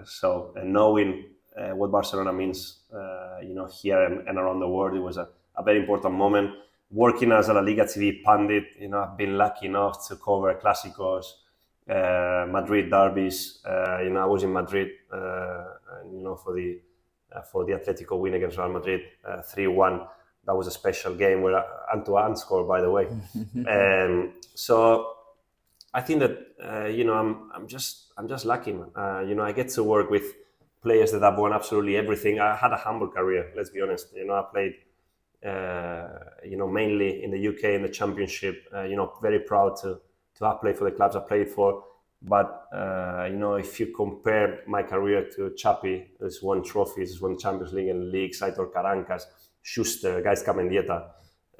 so 0.04 0.52
and 0.56 0.72
knowing 0.72 1.24
uh, 1.56 1.70
what 1.74 1.90
Barcelona 1.90 2.32
means, 2.32 2.80
uh, 2.94 3.38
you 3.42 3.54
know, 3.54 3.66
here 3.66 4.02
and, 4.02 4.26
and, 4.28 4.38
around 4.38 4.60
the 4.60 4.68
world, 4.68 4.96
it 4.96 5.00
was 5.00 5.16
a, 5.16 5.28
a, 5.56 5.62
very 5.62 5.80
important 5.80 6.14
moment. 6.14 6.50
Working 6.90 7.32
as 7.32 7.48
a 7.48 7.54
La 7.54 7.60
Liga 7.60 7.84
TV 7.84 8.22
pundit, 8.22 8.64
you 8.78 8.88
know, 8.88 9.00
I've 9.00 9.16
been 9.16 9.36
lucky 9.36 9.66
enough 9.66 10.06
to 10.08 10.16
cover 10.16 10.54
Clásicos, 10.54 11.24
uh, 11.88 12.46
Madrid 12.50 12.90
derbies. 12.90 13.60
you 14.02 14.10
know, 14.10 14.20
I 14.22 14.26
was 14.26 14.42
in 14.42 14.52
Madrid, 14.52 14.88
and, 15.12 16.14
you 16.14 16.22
know, 16.22 16.36
for 16.36 16.54
the 16.54 16.80
for 17.52 17.64
the 17.64 17.72
Atletico 17.72 18.18
win 18.18 18.34
against 18.34 18.58
Real 18.58 18.68
Madrid, 18.68 19.02
three 19.44 19.68
one 19.68 20.00
that 20.46 20.56
was 20.56 20.66
a 20.66 20.70
special 20.70 21.14
game 21.14 21.42
where 21.42 21.62
Antoine 21.92 22.36
scored, 22.36 22.66
by 22.66 22.80
the 22.80 22.90
way. 22.90 23.06
um, 23.68 24.32
so 24.54 25.14
I 25.92 26.00
think 26.00 26.20
that 26.20 26.38
uh, 26.64 26.86
you 26.86 27.04
know 27.04 27.14
I'm 27.14 27.50
I'm 27.54 27.66
just 27.66 28.12
I'm 28.16 28.28
just 28.28 28.44
lucky, 28.44 28.72
man. 28.72 28.90
Uh, 28.96 29.20
you 29.20 29.34
know 29.34 29.42
I 29.42 29.52
get 29.52 29.68
to 29.70 29.84
work 29.84 30.10
with 30.10 30.34
players 30.82 31.12
that 31.12 31.22
have 31.22 31.38
won 31.38 31.52
absolutely 31.52 31.96
everything. 31.96 32.40
I 32.40 32.56
had 32.56 32.72
a 32.72 32.76
humble 32.76 33.08
career, 33.08 33.52
let's 33.56 33.70
be 33.70 33.80
honest. 33.80 34.08
You 34.14 34.26
know 34.26 34.34
I 34.34 34.44
played. 34.50 34.74
Uh, 35.42 36.06
you 36.44 36.54
know, 36.58 36.68
mainly 36.68 37.24
in 37.24 37.30
the 37.30 37.48
UK 37.48 37.64
in 37.76 37.80
the 37.80 37.88
Championship. 37.88 38.62
Uh, 38.74 38.82
you 38.82 38.94
know, 38.94 39.10
very 39.22 39.40
proud 39.40 39.74
to 39.74 39.98
to 40.36 40.44
have 40.44 40.60
played 40.60 40.76
for 40.76 40.84
the 40.84 40.90
clubs 40.90 41.16
I 41.16 41.20
played 41.20 41.48
for. 41.48 41.82
But 42.22 42.66
uh, 42.72 43.28
you 43.30 43.38
know, 43.38 43.54
if 43.54 43.80
you 43.80 43.86
compare 43.96 44.60
my 44.66 44.82
career 44.82 45.28
to 45.36 45.50
Xapi, 45.50 46.08
who's 46.18 46.42
won 46.42 46.62
trophies, 46.62 47.20
won 47.20 47.38
Champions 47.38 47.72
League 47.72 47.88
and 47.88 48.10
leagues, 48.10 48.40
Aitor 48.40 48.70
Karankas, 48.70 49.22
Schuster, 49.62 50.22
Gaizka 50.22 50.54
Mendieta, 50.54 51.08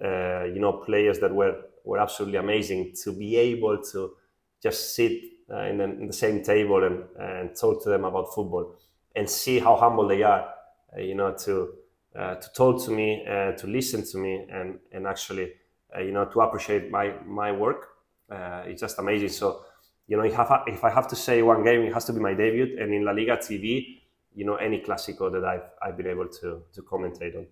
uh, 0.05 0.45
you 0.45 0.61
know, 0.61 0.75
players 0.85 1.19
that 1.21 1.35
were, 1.35 1.62
were 1.85 1.99
absolutely 1.99 2.38
amazing 2.38 2.93
to 3.05 3.12
be 3.12 3.37
able 3.37 3.83
to 3.83 4.16
just 4.62 4.94
sit 4.94 5.12
uh, 5.53 5.64
in, 5.64 5.79
the, 5.79 5.85
in, 5.85 6.07
the, 6.07 6.12
same 6.12 6.42
table 6.42 6.85
and, 6.85 7.05
and 7.18 7.57
talk 7.57 7.83
to 7.83 7.88
them 7.88 8.05
about 8.05 8.33
football 8.35 8.77
and 9.16 9.29
see 9.29 9.59
how 9.59 9.75
humble 9.77 10.07
they 10.07 10.23
are, 10.23 10.49
uh, 10.96 11.01
you 11.01 11.14
know, 11.14 11.35
to, 11.35 11.73
uh, 12.16 12.37
to 12.37 12.53
talk 12.53 12.85
to 12.85 12.90
me, 12.90 13.25
uh, 13.27 13.53
to 13.53 13.66
listen 13.66 14.05
to 14.05 14.18
me 14.18 14.46
and, 14.51 14.79
and 14.92 15.07
actually, 15.07 15.53
uh, 15.96 16.01
you 16.01 16.12
know, 16.12 16.25
to 16.25 16.40
appreciate 16.40 16.90
my, 16.90 17.12
my 17.27 17.51
work. 17.51 17.88
it's 18.31 18.81
just 18.81 18.99
amazing. 18.99 19.29
So, 19.31 19.64
you 20.07 20.16
know, 20.16 20.25
if 20.25 20.38
I, 20.38 20.44
have, 20.44 20.62
if 20.66 20.85
I 20.85 20.90
have 20.90 21.09
to 21.09 21.16
say 21.16 21.42
one 21.42 21.64
game, 21.64 21.83
it 21.83 21.94
has 21.94 22.05
to 22.07 22.12
be 22.12 22.20
my 22.20 22.35
debut. 22.35 22.77
And 22.81 22.92
in 22.94 23.05
La 23.05 23.12
Liga 23.12 23.37
TV, 23.37 24.01
you 24.35 24.44
know, 24.44 24.57
any 24.57 24.81
Clásico 24.81 25.33
that 25.33 25.44
I've, 25.44 25.68
I've 25.83 25.96
been 25.96 26.07
able 26.07 26.29
to, 26.29 26.62
to 26.73 26.83
commentate 26.83 27.37
on. 27.37 27.46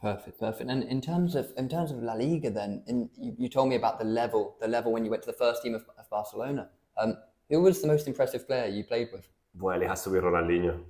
Perfect, 0.00 0.38
perfect. 0.38 0.70
And 0.70 0.82
in 0.84 1.00
terms 1.00 1.34
of 1.34 1.52
in 1.56 1.68
terms 1.68 1.90
of 1.90 2.02
La 2.02 2.12
Liga, 2.12 2.50
then, 2.50 2.82
in, 2.86 3.08
you, 3.16 3.34
you 3.38 3.48
told 3.48 3.68
me 3.70 3.76
about 3.76 3.98
the 3.98 4.04
level, 4.04 4.56
the 4.60 4.68
level 4.68 4.92
when 4.92 5.04
you 5.04 5.10
went 5.10 5.22
to 5.22 5.26
the 5.26 5.36
first 5.36 5.62
team 5.62 5.74
of, 5.74 5.84
of 5.98 6.08
Barcelona. 6.10 6.68
Um, 6.98 7.16
who 7.48 7.62
was 7.62 7.80
the 7.80 7.86
most 7.86 8.06
impressive 8.06 8.46
player 8.46 8.66
you 8.66 8.84
played 8.84 9.08
with? 9.12 9.28
Well, 9.58 9.80
it 9.80 9.88
has 9.88 10.04
to 10.04 10.10
be 10.10 10.18
Ronaldinho. 10.18 10.80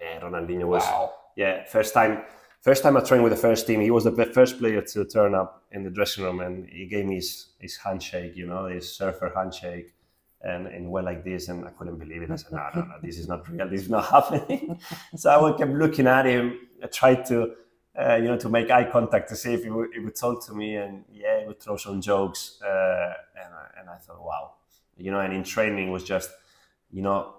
Yeah, 0.00 0.20
Ronaldinho 0.20 0.66
was. 0.66 0.82
Wow. 0.82 1.12
Yeah, 1.36 1.64
first 1.64 1.94
time, 1.94 2.22
first 2.60 2.82
time 2.82 2.96
I 2.96 3.00
trained 3.00 3.22
with 3.22 3.32
the 3.32 3.38
first 3.38 3.66
team. 3.66 3.80
He 3.80 3.90
was 3.90 4.04
the 4.04 4.12
first 4.32 4.58
player 4.58 4.80
to 4.80 5.04
turn 5.04 5.34
up 5.34 5.62
in 5.70 5.84
the 5.84 5.90
dressing 5.90 6.24
room, 6.24 6.40
and 6.40 6.68
he 6.68 6.86
gave 6.86 7.06
me 7.06 7.16
his, 7.16 7.50
his 7.60 7.76
handshake. 7.76 8.36
You 8.36 8.46
know, 8.46 8.66
his 8.66 8.92
surfer 8.92 9.32
handshake. 9.34 9.92
And, 10.42 10.68
and 10.68 10.88
went 10.92 11.06
like 11.06 11.24
this, 11.24 11.48
and 11.48 11.64
I 11.64 11.70
couldn't 11.70 11.98
believe 11.98 12.22
it. 12.22 12.30
I 12.30 12.36
said, 12.36 12.52
"No, 12.52 12.68
no, 12.72 12.82
no, 12.82 12.94
this 13.02 13.18
is 13.18 13.26
not 13.26 13.48
real. 13.48 13.68
This 13.68 13.80
is 13.80 13.90
not 13.90 14.04
happening." 14.10 14.78
so 15.16 15.30
I 15.30 15.56
kept 15.56 15.72
looking 15.72 16.06
at 16.06 16.26
him. 16.26 16.60
I 16.80 16.86
tried 16.86 17.24
to 17.26 17.54
uh, 17.98 18.16
you 18.16 18.24
know, 18.24 18.36
to 18.36 18.48
make 18.48 18.70
eye 18.70 18.84
contact 18.84 19.28
to 19.30 19.36
see 19.36 19.54
if 19.54 19.62
he 19.64 19.70
would, 19.70 19.90
he 19.92 20.00
would 20.00 20.16
talk 20.16 20.44
to 20.46 20.54
me, 20.54 20.76
and 20.76 21.04
yeah, 21.12 21.40
he 21.40 21.46
would 21.46 21.60
throw 21.60 21.76
some 21.76 22.00
jokes, 22.00 22.60
uh, 22.62 23.12
and 23.42 23.54
I, 23.54 23.80
and 23.80 23.90
I 23.90 23.96
thought, 23.96 24.22
wow, 24.22 24.52
you 24.96 25.10
know, 25.10 25.20
and 25.20 25.32
in 25.32 25.44
training 25.44 25.90
was 25.90 26.04
just, 26.04 26.30
you 26.90 27.02
know, 27.02 27.34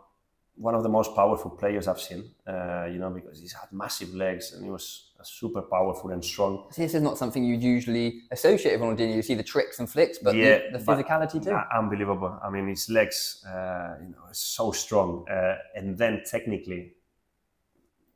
one 0.56 0.74
of 0.74 0.82
the 0.82 0.90
most 0.90 1.16
powerful 1.16 1.52
players 1.52 1.88
I've 1.88 2.02
seen, 2.02 2.32
uh, 2.48 2.86
you 2.92 2.98
know, 2.98 3.12
because 3.12 3.40
he's 3.40 3.54
had 3.54 3.72
massive 3.72 4.14
legs 4.16 4.54
and 4.54 4.64
he 4.64 4.72
was 4.72 5.12
super 5.24 5.62
powerful 5.62 6.10
and 6.10 6.24
strong. 6.24 6.66
See, 6.72 6.82
this 6.82 6.96
is 6.96 7.02
not 7.02 7.18
something 7.18 7.44
you 7.44 7.56
usually 7.56 8.22
associate 8.32 8.80
with 8.80 8.82
Ronaldinho. 8.82 9.16
You 9.16 9.22
see 9.22 9.36
the 9.36 9.44
tricks 9.44 9.78
and 9.80 9.90
flicks, 9.90 10.18
but 10.18 10.36
yeah, 10.36 10.60
the, 10.72 10.80
the 10.80 10.84
physicality 10.84 11.44
too. 11.44 11.58
unbelievable. 11.76 12.40
I 12.44 12.50
mean, 12.50 12.68
his 12.68 12.90
legs, 12.90 13.46
uh, 13.48 13.98
you 14.02 14.10
know, 14.10 14.24
so 14.32 14.72
strong, 14.72 15.28
uh, 15.30 15.58
and 15.76 15.98
then 15.98 16.24
technically 16.30 16.94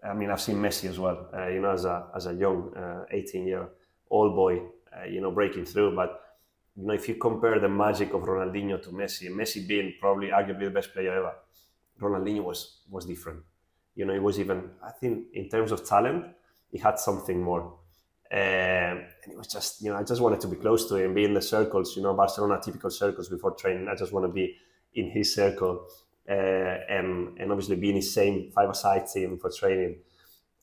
I 0.03 0.13
mean, 0.13 0.31
I've 0.31 0.41
seen 0.41 0.57
Messi 0.57 0.89
as 0.89 0.97
well. 0.97 1.29
Uh, 1.33 1.47
you 1.47 1.61
know, 1.61 1.71
as 1.71 1.85
a 1.85 2.07
as 2.15 2.25
a 2.25 2.33
young 2.33 2.73
uh, 2.75 3.05
18 3.11 3.47
year 3.47 3.69
old 4.09 4.35
boy, 4.35 4.61
uh, 4.95 5.05
you 5.05 5.21
know, 5.21 5.31
breaking 5.31 5.65
through. 5.65 5.95
But 5.95 6.21
you 6.75 6.87
know, 6.87 6.93
if 6.93 7.07
you 7.07 7.15
compare 7.15 7.59
the 7.59 7.69
magic 7.69 8.13
of 8.13 8.21
Ronaldinho 8.23 8.81
to 8.83 8.89
Messi, 8.89 9.29
Messi 9.29 9.67
being 9.67 9.93
probably 9.99 10.29
arguably 10.29 10.65
the 10.65 10.71
best 10.71 10.93
player 10.93 11.13
ever, 11.13 11.33
Ronaldinho 11.99 12.43
was 12.43 12.81
was 12.89 13.05
different. 13.05 13.43
You 13.95 14.05
know, 14.05 14.13
he 14.13 14.19
was 14.19 14.39
even 14.39 14.71
I 14.83 14.91
think 14.91 15.27
in 15.33 15.49
terms 15.49 15.71
of 15.71 15.85
talent, 15.85 16.25
he 16.71 16.77
had 16.79 16.99
something 16.99 17.41
more. 17.41 17.77
Um, 18.33 18.39
and 18.39 19.33
it 19.33 19.37
was 19.37 19.47
just, 19.47 19.81
you 19.81 19.91
know, 19.91 19.97
I 19.97 20.03
just 20.03 20.21
wanted 20.21 20.39
to 20.39 20.47
be 20.47 20.55
close 20.55 20.87
to 20.87 20.95
him, 20.95 21.13
be 21.13 21.25
in 21.25 21.33
the 21.33 21.41
circles, 21.41 21.97
you 21.97 22.01
know, 22.01 22.13
Barcelona 22.13 22.61
typical 22.63 22.89
circles 22.89 23.27
before 23.27 23.51
training. 23.55 23.89
I 23.89 23.95
just 23.95 24.13
want 24.13 24.25
to 24.25 24.31
be 24.31 24.55
in 24.93 25.09
his 25.11 25.35
circle 25.35 25.85
and 26.34 27.38
and 27.39 27.52
obviously 27.52 27.76
being 27.76 27.96
the 27.96 28.02
same 28.02 28.52
five-a-side 28.52 29.08
team 29.13 29.38
for 29.38 29.50
training. 29.52 29.98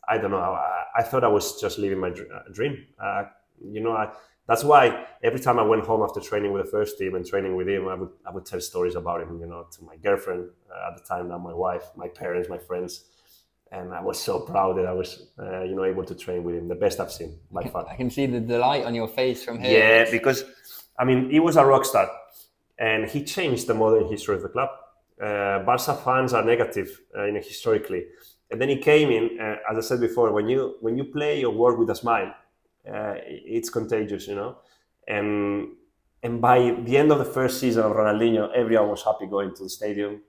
I 0.09 0.19
don't 0.19 0.31
know. 0.31 0.39
I, 0.39 0.85
I 0.97 1.03
thought 1.03 1.25
I 1.25 1.29
was 1.29 1.61
just 1.61 1.79
living 1.79 1.99
my 1.99 2.09
uh, 2.09 2.43
dream. 2.53 2.87
Uh, 2.99 3.25
you 3.63 3.81
know, 3.81 3.93
I, 3.93 4.11
that's 4.47 4.65
why 4.65 5.07
every 5.23 5.41
time 5.41 5.59
I 5.59 5.63
went 5.63 5.85
home 5.85 6.03
after 6.03 6.21
training 6.21 6.53
with 6.53 6.65
the 6.65 6.71
first 6.71 6.99
team 6.99 7.15
and 7.15 7.27
training 7.27 7.55
with 7.55 7.69
him, 7.69 7.89
I 7.89 7.95
would 7.95 8.11
I 8.27 8.31
would 8.31 8.47
tell 8.47 8.61
stories 8.61 8.95
about 8.95 9.21
him. 9.23 9.41
You 9.41 9.47
know, 9.47 9.67
to 9.71 9.85
my 9.85 9.97
girlfriend 9.97 10.49
uh, 10.71 10.91
at 10.91 10.97
the 10.97 11.05
time, 11.05 11.29
now 11.29 11.39
my 11.39 11.53
wife, 11.53 11.85
my 11.97 12.09
parents, 12.09 12.49
my 12.49 12.59
friends, 12.59 13.05
and 13.71 13.93
I 13.93 14.01
was 14.01 14.19
so 14.19 14.41
proud 14.41 14.79
that 14.79 14.87
I 14.87 14.93
was 14.93 15.29
uh, 15.39 15.63
you 15.65 15.75
know 15.75 15.85
able 15.85 16.05
to 16.05 16.15
train 16.15 16.45
with 16.45 16.55
him. 16.55 16.69
The 16.69 16.75
best 16.75 17.01
I've 17.01 17.13
seen 17.13 17.39
by 17.51 17.65
far. 17.65 17.87
I 17.87 17.97
can 17.97 18.11
see 18.11 18.25
the 18.27 18.41
delight 18.41 18.85
on 18.85 18.95
your 18.95 19.09
face 19.09 19.45
from 19.45 19.61
here. 19.61 19.79
Yeah, 19.79 20.11
because 20.11 20.45
I 20.99 21.05
mean, 21.05 21.31
he 21.31 21.41
was 21.41 21.57
a 21.57 21.65
rock 21.65 21.85
star, 21.85 22.09
and 22.79 23.11
he 23.11 23.25
changed 23.25 23.67
the 23.67 23.75
modern 23.75 24.09
history 24.09 24.37
of 24.37 24.43
the 24.43 24.49
club 24.49 24.71
uh, 25.21 25.61
Barca 25.65 25.95
fans 25.95 26.33
are 26.33 26.45
negative 26.45 27.01
uh, 27.17 27.25
historically. 27.35 28.05
And 28.51 28.61
then 28.61 28.69
he 28.69 28.79
came 28.79 29.11
in, 29.11 29.39
uh, 29.41 29.57
as 29.71 29.79
I 29.79 29.81
said 29.81 30.01
before, 30.01 30.33
when 30.33 30.49
you 30.49 30.77
when 30.81 30.97
you 30.97 31.05
play 31.05 31.45
or 31.45 31.53
work 31.53 31.79
with 31.79 31.91
a 31.91 31.95
smile, 31.95 32.35
uh, 32.89 33.15
it's 33.27 33.69
contagious, 33.69 34.27
you 34.27 34.37
know. 34.37 34.59
And 35.07 35.69
and 36.23 36.41
by 36.41 36.77
the 36.83 36.97
end 36.97 37.13
of 37.13 37.19
the 37.19 37.25
first 37.25 37.61
season 37.61 37.85
of 37.85 37.93
Ronaldinho, 37.93 38.51
everyone 38.55 38.89
was 38.89 39.03
happy 39.05 39.27
going 39.27 39.55
to 39.55 39.65
the 39.65 39.69
stadium. 39.69 40.23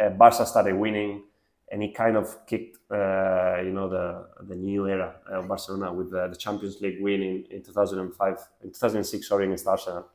Uh, 0.00 0.10
Barca 0.10 0.46
started 0.46 0.76
winning, 0.76 1.24
and 1.70 1.82
he 1.82 1.90
kind 1.90 2.16
of 2.16 2.46
kicked, 2.46 2.78
uh, 2.90 3.60
you 3.60 3.72
know, 3.72 3.88
the 3.88 4.28
the 4.46 4.54
new 4.54 4.86
era 4.86 5.16
of 5.30 5.48
Barcelona 5.48 5.92
with 5.92 6.12
the, 6.12 6.28
the 6.28 6.36
Champions 6.36 6.80
League 6.80 7.02
win 7.02 7.22
in, 7.22 7.44
in 7.50 7.62
2005, 7.62 8.38
in 8.62 8.68
2006, 8.68 9.28
sorry, 9.28 9.46
against 9.46 9.66
Arsenal, 9.66 10.06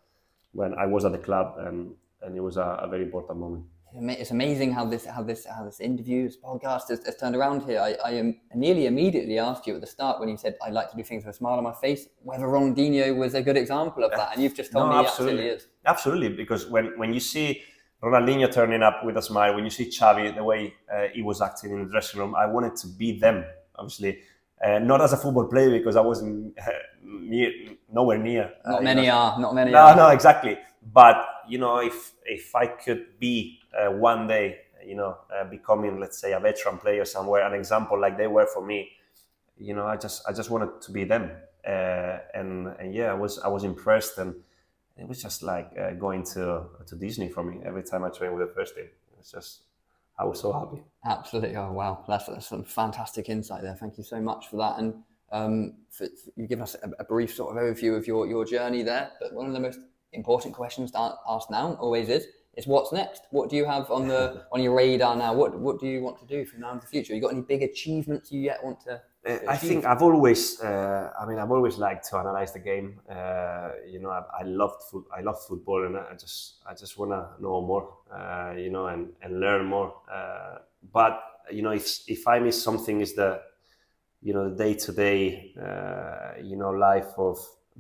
when 0.53 0.73
I 0.75 0.85
was 0.85 1.03
at 1.03 1.11
the 1.11 1.17
club, 1.17 1.55
and 1.57 1.93
and 2.21 2.37
it 2.37 2.41
was 2.41 2.55
a, 2.55 2.79
a 2.83 2.87
very 2.87 3.03
important 3.03 3.37
moment 3.39 3.65
it's 3.93 4.31
amazing 4.31 4.71
how 4.71 4.85
this 4.85 5.05
how 5.05 5.23
this 5.23 5.45
how 5.45 5.65
this 5.65 5.79
interview, 5.79 6.25
this 6.25 6.37
podcast 6.37 6.89
has, 6.89 7.03
has 7.05 7.15
turned 7.17 7.35
around 7.35 7.63
here. 7.63 7.79
I, 7.79 7.95
I 8.05 8.11
am 8.11 8.39
nearly 8.53 8.85
immediately 8.85 9.39
asked 9.39 9.67
you 9.67 9.75
at 9.75 9.81
the 9.81 9.87
start 9.87 10.19
when 10.19 10.29
you 10.29 10.37
said 10.37 10.55
I 10.61 10.69
like 10.69 10.91
to 10.91 10.97
do 10.97 11.03
things 11.03 11.25
with 11.25 11.35
a 11.35 11.37
smile 11.37 11.57
on 11.57 11.63
my 11.63 11.73
face, 11.73 12.07
whether 12.21 12.45
Ronaldinho 12.45 13.17
was 13.17 13.33
a 13.33 13.41
good 13.41 13.57
example 13.57 14.03
of 14.03 14.11
that, 14.11 14.33
and 14.33 14.43
you've 14.43 14.55
just 14.55 14.71
told 14.71 14.89
no, 14.89 14.99
me 14.99 15.05
absolutely. 15.05 15.49
absolutely 15.49 15.65
is. 15.65 15.67
Absolutely, 15.85 16.29
because 16.29 16.67
when 16.67 16.97
when 16.97 17.13
you 17.13 17.19
see 17.19 17.61
Ronaldinho 18.03 18.51
turning 18.51 18.83
up 18.83 19.03
with 19.03 19.17
a 19.17 19.21
smile, 19.21 19.55
when 19.55 19.63
you 19.63 19.71
see 19.71 19.89
Xavi 19.89 20.35
the 20.35 20.43
way 20.43 20.73
uh, 20.93 21.07
he 21.13 21.21
was 21.21 21.41
acting 21.41 21.71
in 21.71 21.83
the 21.83 21.89
dressing 21.89 22.19
room, 22.19 22.35
I 22.35 22.45
wanted 22.45 22.75
to 22.77 22.87
be 22.87 23.19
them. 23.19 23.43
Obviously, 23.75 24.19
uh, 24.63 24.79
not 24.79 25.01
as 25.01 25.13
a 25.13 25.17
football 25.17 25.47
player 25.47 25.71
because 25.71 25.95
I 25.95 26.01
wasn't 26.01 26.53
uh, 26.59 26.69
near, 27.03 27.51
nowhere 27.91 28.17
near. 28.17 28.51
Not 28.65 28.83
many 28.83 29.07
know. 29.07 29.13
are. 29.13 29.39
Not 29.39 29.55
many. 29.55 29.71
No, 29.71 29.79
are. 29.79 29.95
no, 29.95 30.09
exactly. 30.09 30.57
But 30.93 31.17
you 31.49 31.57
know, 31.57 31.77
if 31.79 32.13
if 32.25 32.55
I 32.55 32.67
could 32.67 33.19
be 33.19 33.59
uh, 33.77 33.91
one 33.91 34.27
day, 34.27 34.59
you 34.85 34.95
know, 34.95 35.17
uh, 35.35 35.45
becoming, 35.45 35.99
let's 35.99 36.19
say, 36.19 36.33
a 36.33 36.39
veteran 36.39 36.77
player 36.77 37.05
somewhere, 37.05 37.45
an 37.45 37.53
example 37.53 37.99
like 37.99 38.17
they 38.17 38.27
were 38.27 38.45
for 38.45 38.65
me, 38.65 38.91
you 39.57 39.73
know, 39.73 39.85
I 39.85 39.97
just 39.97 40.23
I 40.27 40.33
just 40.33 40.49
wanted 40.49 40.81
to 40.81 40.91
be 40.91 41.03
them, 41.03 41.31
uh, 41.67 42.17
and 42.33 42.67
and 42.79 42.93
yeah, 42.93 43.11
I 43.11 43.15
was 43.15 43.39
I 43.39 43.47
was 43.47 43.63
impressed, 43.63 44.17
and 44.17 44.35
it 44.97 45.07
was 45.07 45.21
just 45.21 45.43
like 45.43 45.71
uh, 45.77 45.91
going 45.91 46.23
to 46.35 46.65
to 46.87 46.95
Disney 46.95 47.29
for 47.29 47.43
me 47.43 47.61
every 47.65 47.83
time 47.83 48.03
I 48.03 48.09
trained 48.09 48.35
with 48.35 48.47
the 48.47 48.53
first 48.53 48.75
team. 48.75 48.89
It's 49.19 49.31
just 49.31 49.63
I 50.17 50.25
was 50.25 50.39
so 50.39 50.51
happy. 50.51 50.83
Absolutely. 51.05 51.55
Oh 51.55 51.71
wow, 51.71 52.03
that's, 52.07 52.27
that's 52.27 52.47
some 52.47 52.63
fantastic 52.63 53.29
insight 53.29 53.63
there. 53.63 53.75
Thank 53.75 53.97
you 53.97 54.03
so 54.03 54.19
much 54.21 54.49
for 54.49 54.57
that. 54.57 54.79
And 54.79 54.93
um, 55.31 55.73
for, 55.89 56.07
for, 56.07 56.31
you 56.35 56.47
give 56.47 56.61
us 56.61 56.75
a, 56.81 56.89
a, 56.99 57.03
brief 57.03 57.35
sort 57.35 57.55
of 57.55 57.61
overview 57.61 57.95
of 57.95 58.07
your, 58.07 58.27
your 58.27 58.45
journey 58.45 58.81
there. 58.83 59.11
But 59.21 59.33
one 59.33 59.45
of 59.45 59.53
the 59.53 59.59
most 59.59 59.79
important 60.13 60.53
questions 60.53 60.91
to 60.91 61.15
ask 61.27 61.49
now 61.49 61.73
always 61.79 62.09
is 62.09 62.27
is 62.57 62.67
what's 62.67 62.91
next? 62.91 63.23
What 63.31 63.49
do 63.49 63.55
you 63.55 63.65
have 63.65 63.89
on 63.91 64.07
the 64.07 64.45
on 64.51 64.61
your 64.61 64.75
radar 64.75 65.15
now? 65.15 65.33
What 65.33 65.57
what 65.59 65.79
do 65.79 65.87
you 65.87 66.01
want 66.01 66.19
to 66.19 66.25
do 66.25 66.45
from 66.45 66.61
now 66.61 66.71
in 66.73 66.79
the 66.79 66.87
future? 66.87 67.13
You 67.15 67.21
got 67.21 67.33
any 67.33 67.41
big 67.41 67.63
achievements 67.63 68.31
you 68.31 68.41
yet 68.41 68.63
want 68.63 68.81
to? 68.81 69.01
Uh, 69.25 69.37
I 69.49 69.57
think 69.57 69.85
I've 69.85 70.01
always, 70.01 70.61
uh, 70.61 71.11
I 71.19 71.25
mean, 71.25 71.39
I've 71.39 71.51
always 71.51 71.77
liked 71.77 72.07
to 72.09 72.17
analyze 72.17 72.53
the 72.53 72.59
game. 72.59 73.01
Uh, 73.09 73.71
you 73.85 73.99
know, 73.99 74.09
I, 74.09 74.23
I 74.39 74.43
loved 74.43 74.81
foot, 74.89 75.05
I 75.15 75.19
love 75.21 75.37
football, 75.45 75.85
and 75.85 75.97
I 75.97 76.13
just, 76.13 76.61
I 76.65 76.73
just 76.73 76.97
want 76.97 77.11
to 77.11 77.27
know 77.41 77.61
more. 77.61 77.97
Uh, 78.09 78.53
you 78.57 78.69
know, 78.69 78.87
and, 78.87 79.09
and 79.21 79.41
learn 79.41 79.65
more. 79.65 79.93
Uh, 80.11 80.59
but 80.93 81.21
you 81.51 81.61
know, 81.61 81.71
if 81.71 81.99
if 82.07 82.27
I 82.27 82.39
miss 82.39 82.61
something, 82.61 83.01
is 83.01 83.13
the, 83.15 83.41
you 84.21 84.33
know, 84.33 84.49
the 84.49 84.55
day 84.55 84.73
to 84.73 84.91
day, 84.93 85.53
you 86.41 86.55
know, 86.55 86.69
life 86.69 87.11
of 87.17 87.37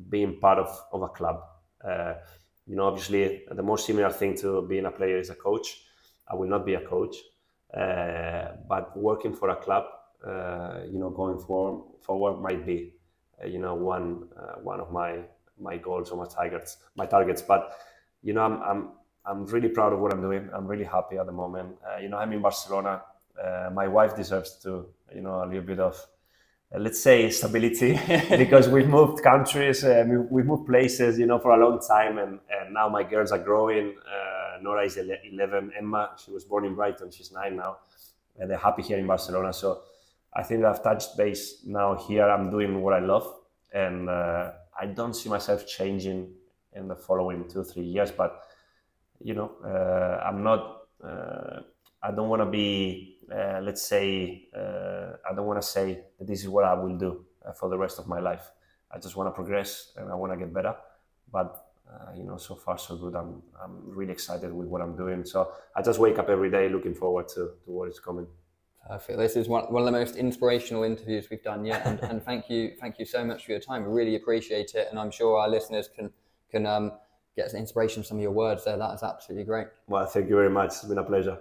being 0.09 0.39
part 0.39 0.59
of 0.59 0.69
of 0.91 1.03
a 1.03 1.09
club. 1.09 1.41
You 1.85 2.75
know, 2.75 2.85
obviously, 2.85 3.43
the 3.51 3.63
most 3.63 3.85
similar 3.85 4.11
thing 4.11 4.35
to 4.37 4.61
being 4.63 4.85
a 4.85 4.91
player 4.91 5.17
is 5.17 5.29
a 5.29 5.35
coach. 5.35 5.83
I 6.27 6.35
will 6.35 6.47
not 6.47 6.65
be 6.65 6.75
a 6.75 6.81
coach, 6.81 7.15
but 7.71 8.95
working 8.95 9.33
for 9.33 9.49
a 9.49 9.55
club 9.55 9.85
uh, 10.25 10.81
you 10.91 10.99
know, 10.99 11.09
going 11.09 11.39
for, 11.39 11.85
forward 12.01 12.41
might 12.41 12.65
be, 12.65 12.93
uh, 13.41 13.47
you 13.47 13.57
know, 13.57 13.73
one 13.73 14.27
uh, 14.37 14.59
one 14.61 14.79
of 14.79 14.91
my 14.91 15.19
my 15.57 15.77
goals 15.77 16.11
or 16.11 16.17
my 16.17 16.27
targets. 16.27 16.77
My 16.95 17.05
targets, 17.05 17.41
but 17.41 17.77
you 18.21 18.33
know, 18.33 18.41
I'm 18.41 18.61
I'm 18.61 18.91
I'm 19.25 19.45
really 19.45 19.69
proud 19.69 19.93
of 19.93 19.99
what 19.99 20.11
I'm 20.13 20.21
doing. 20.21 20.49
I'm 20.53 20.67
really 20.67 20.83
happy 20.83 21.17
at 21.17 21.25
the 21.25 21.31
moment. 21.31 21.77
you 22.01 22.09
know, 22.09 22.17
I'm 22.17 22.33
in 22.33 22.41
Barcelona. 22.41 23.01
my 23.73 23.87
wife 23.87 24.15
deserves 24.15 24.57
to, 24.63 24.87
you 25.15 25.21
know, 25.21 25.43
a 25.43 25.45
little 25.45 25.61
bit 25.61 25.79
of 25.79 25.95
let's 26.77 27.01
say 27.01 27.29
stability 27.29 27.99
because 28.37 28.69
we've 28.69 28.87
moved 28.87 29.23
countries 29.23 29.83
uh, 29.83 30.05
we've 30.29 30.45
moved 30.45 30.67
places 30.67 31.17
you 31.17 31.25
know 31.25 31.39
for 31.39 31.51
a 31.51 31.57
long 31.57 31.79
time 31.79 32.19
and, 32.19 32.39
and 32.49 32.73
now 32.73 32.87
my 32.87 33.03
girls 33.03 33.31
are 33.31 33.39
growing 33.39 33.95
uh, 34.07 34.61
nora 34.61 34.85
is 34.85 34.97
11 34.97 35.71
emma 35.77 36.11
she 36.23 36.31
was 36.31 36.43
born 36.43 36.65
in 36.65 36.75
brighton 36.75 37.09
she's 37.09 37.31
nine 37.31 37.55
now 37.55 37.77
and 38.37 38.49
they're 38.49 38.57
happy 38.57 38.83
here 38.83 38.99
in 38.99 39.07
barcelona 39.07 39.51
so 39.51 39.81
I 40.33 40.43
think 40.43 40.63
I've 40.63 40.83
touched 40.83 41.17
base 41.17 41.63
now 41.65 41.95
here. 41.95 42.29
I'm 42.29 42.49
doing 42.51 42.81
what 42.81 42.93
I 42.93 42.99
love, 42.99 43.33
and 43.73 44.09
uh, 44.09 44.51
I 44.79 44.85
don't 44.85 45.15
see 45.15 45.29
myself 45.29 45.67
changing 45.67 46.31
in 46.73 46.87
the 46.87 46.95
following 46.95 47.49
two 47.49 47.63
three 47.63 47.83
years. 47.83 48.11
But 48.11 48.43
you 49.19 49.33
know, 49.33 49.51
uh, 49.63 50.23
I'm 50.23 50.43
not. 50.43 50.83
Uh, 51.03 51.61
I 52.03 52.11
don't 52.11 52.29
want 52.29 52.41
to 52.41 52.45
be. 52.45 53.08
Uh, 53.31 53.59
let's 53.61 53.81
say 53.81 54.47
uh, 54.55 55.13
I 55.29 55.35
don't 55.35 55.45
want 55.45 55.61
to 55.61 55.67
say 55.67 56.01
that 56.17 56.27
this 56.27 56.41
is 56.41 56.49
what 56.49 56.63
I 56.63 56.73
will 56.73 56.97
do 56.97 57.25
uh, 57.45 57.53
for 57.53 57.69
the 57.69 57.77
rest 57.77 57.99
of 57.99 58.07
my 58.07 58.19
life. 58.19 58.51
I 58.91 58.97
just 58.97 59.15
want 59.15 59.27
to 59.27 59.31
progress 59.31 59.93
and 59.97 60.11
I 60.11 60.15
want 60.15 60.33
to 60.33 60.37
get 60.37 60.53
better. 60.53 60.75
But 61.31 61.65
you 62.15 62.23
know, 62.23 62.37
so 62.37 62.53
far 62.55 62.77
so 62.77 62.95
good. 62.95 63.15
I'm 63.15 63.41
I'm 63.63 63.81
really 63.83 64.11
excited 64.11 64.53
with 64.53 64.67
what 64.67 64.81
I'm 64.81 64.95
doing. 64.95 65.25
So 65.25 65.51
I 65.75 65.81
just 65.81 65.99
wake 65.99 66.19
up 66.19 66.29
every 66.29 66.51
day 66.51 66.69
looking 66.69 66.93
forward 66.93 67.27
to 67.29 67.51
to 67.63 67.71
what 67.71 67.89
is 67.89 67.99
coming. 67.99 68.27
Perfect. 68.87 69.19
This 69.19 69.35
is 69.35 69.47
one, 69.47 69.65
one 69.65 69.81
of 69.81 69.85
the 69.85 69.91
most 69.91 70.15
inspirational 70.15 70.83
interviews 70.83 71.27
we've 71.29 71.43
done 71.43 71.65
yet, 71.65 71.85
and, 71.85 71.99
and 72.01 72.23
thank 72.23 72.49
you, 72.49 72.71
thank 72.79 72.97
you 72.97 73.05
so 73.05 73.23
much 73.23 73.45
for 73.45 73.51
your 73.51 73.59
time. 73.59 73.85
We 73.85 73.91
really 73.91 74.15
appreciate 74.15 74.73
it, 74.73 74.87
and 74.89 74.97
I'm 74.97 75.11
sure 75.11 75.37
our 75.37 75.49
listeners 75.49 75.87
can 75.87 76.11
can 76.49 76.65
um, 76.65 76.93
get 77.35 77.51
some 77.51 77.59
inspiration 77.59 78.01
from 78.01 78.07
some 78.07 78.17
of 78.17 78.23
your 78.23 78.31
words 78.31 78.65
there. 78.65 78.77
That 78.77 78.93
is 78.95 79.03
absolutely 79.03 79.45
great. 79.45 79.67
Well, 79.87 80.05
thank 80.05 80.29
you 80.29 80.35
very 80.35 80.49
much. 80.49 80.69
It's 80.69 80.85
been 80.85 80.97
a 80.97 81.03
pleasure. 81.03 81.37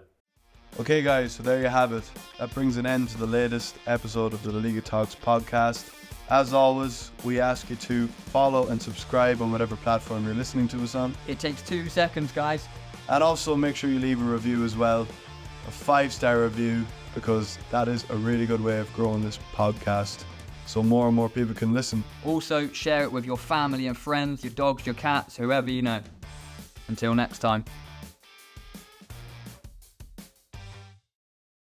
Okay, 0.80 1.02
guys, 1.02 1.32
so 1.32 1.42
there 1.42 1.60
you 1.60 1.66
have 1.66 1.92
it. 1.92 2.08
That 2.38 2.54
brings 2.54 2.76
an 2.76 2.86
end 2.86 3.08
to 3.10 3.18
the 3.18 3.26
latest 3.26 3.76
episode 3.86 4.32
of 4.32 4.42
the 4.44 4.52
La 4.52 4.60
Liga 4.60 4.80
Talks 4.80 5.14
podcast. 5.14 5.92
As 6.30 6.52
always, 6.52 7.10
we 7.24 7.40
ask 7.40 7.68
you 7.68 7.76
to 7.76 8.06
follow 8.06 8.68
and 8.68 8.80
subscribe 8.80 9.42
on 9.42 9.50
whatever 9.50 9.74
platform 9.76 10.24
you're 10.24 10.34
listening 10.34 10.68
to 10.68 10.82
us 10.82 10.94
on. 10.94 11.16
It 11.26 11.40
takes 11.40 11.62
two 11.62 11.88
seconds, 11.88 12.30
guys. 12.32 12.68
And 13.08 13.24
also 13.24 13.56
make 13.56 13.74
sure 13.74 13.90
you 13.90 13.98
leave 13.98 14.20
a 14.20 14.24
review 14.24 14.64
as 14.64 14.76
well. 14.76 15.02
A 15.66 15.70
five 15.70 16.12
star 16.12 16.42
review 16.42 16.86
because 17.14 17.58
that 17.70 17.88
is 17.88 18.04
a 18.10 18.16
really 18.16 18.46
good 18.46 18.60
way 18.60 18.78
of 18.78 18.92
growing 18.92 19.22
this 19.24 19.38
podcast 19.54 20.24
so 20.66 20.82
more 20.82 21.06
and 21.06 21.16
more 21.16 21.30
people 21.30 21.54
can 21.54 21.72
listen. 21.72 22.04
Also, 22.24 22.68
share 22.68 23.02
it 23.02 23.10
with 23.10 23.24
your 23.24 23.38
family 23.38 23.86
and 23.86 23.96
friends, 23.96 24.44
your 24.44 24.52
dogs, 24.52 24.84
your 24.84 24.94
cats, 24.94 25.36
whoever 25.36 25.70
you 25.70 25.82
know. 25.82 26.00
Until 26.88 27.14
next 27.14 27.38
time. 27.38 27.64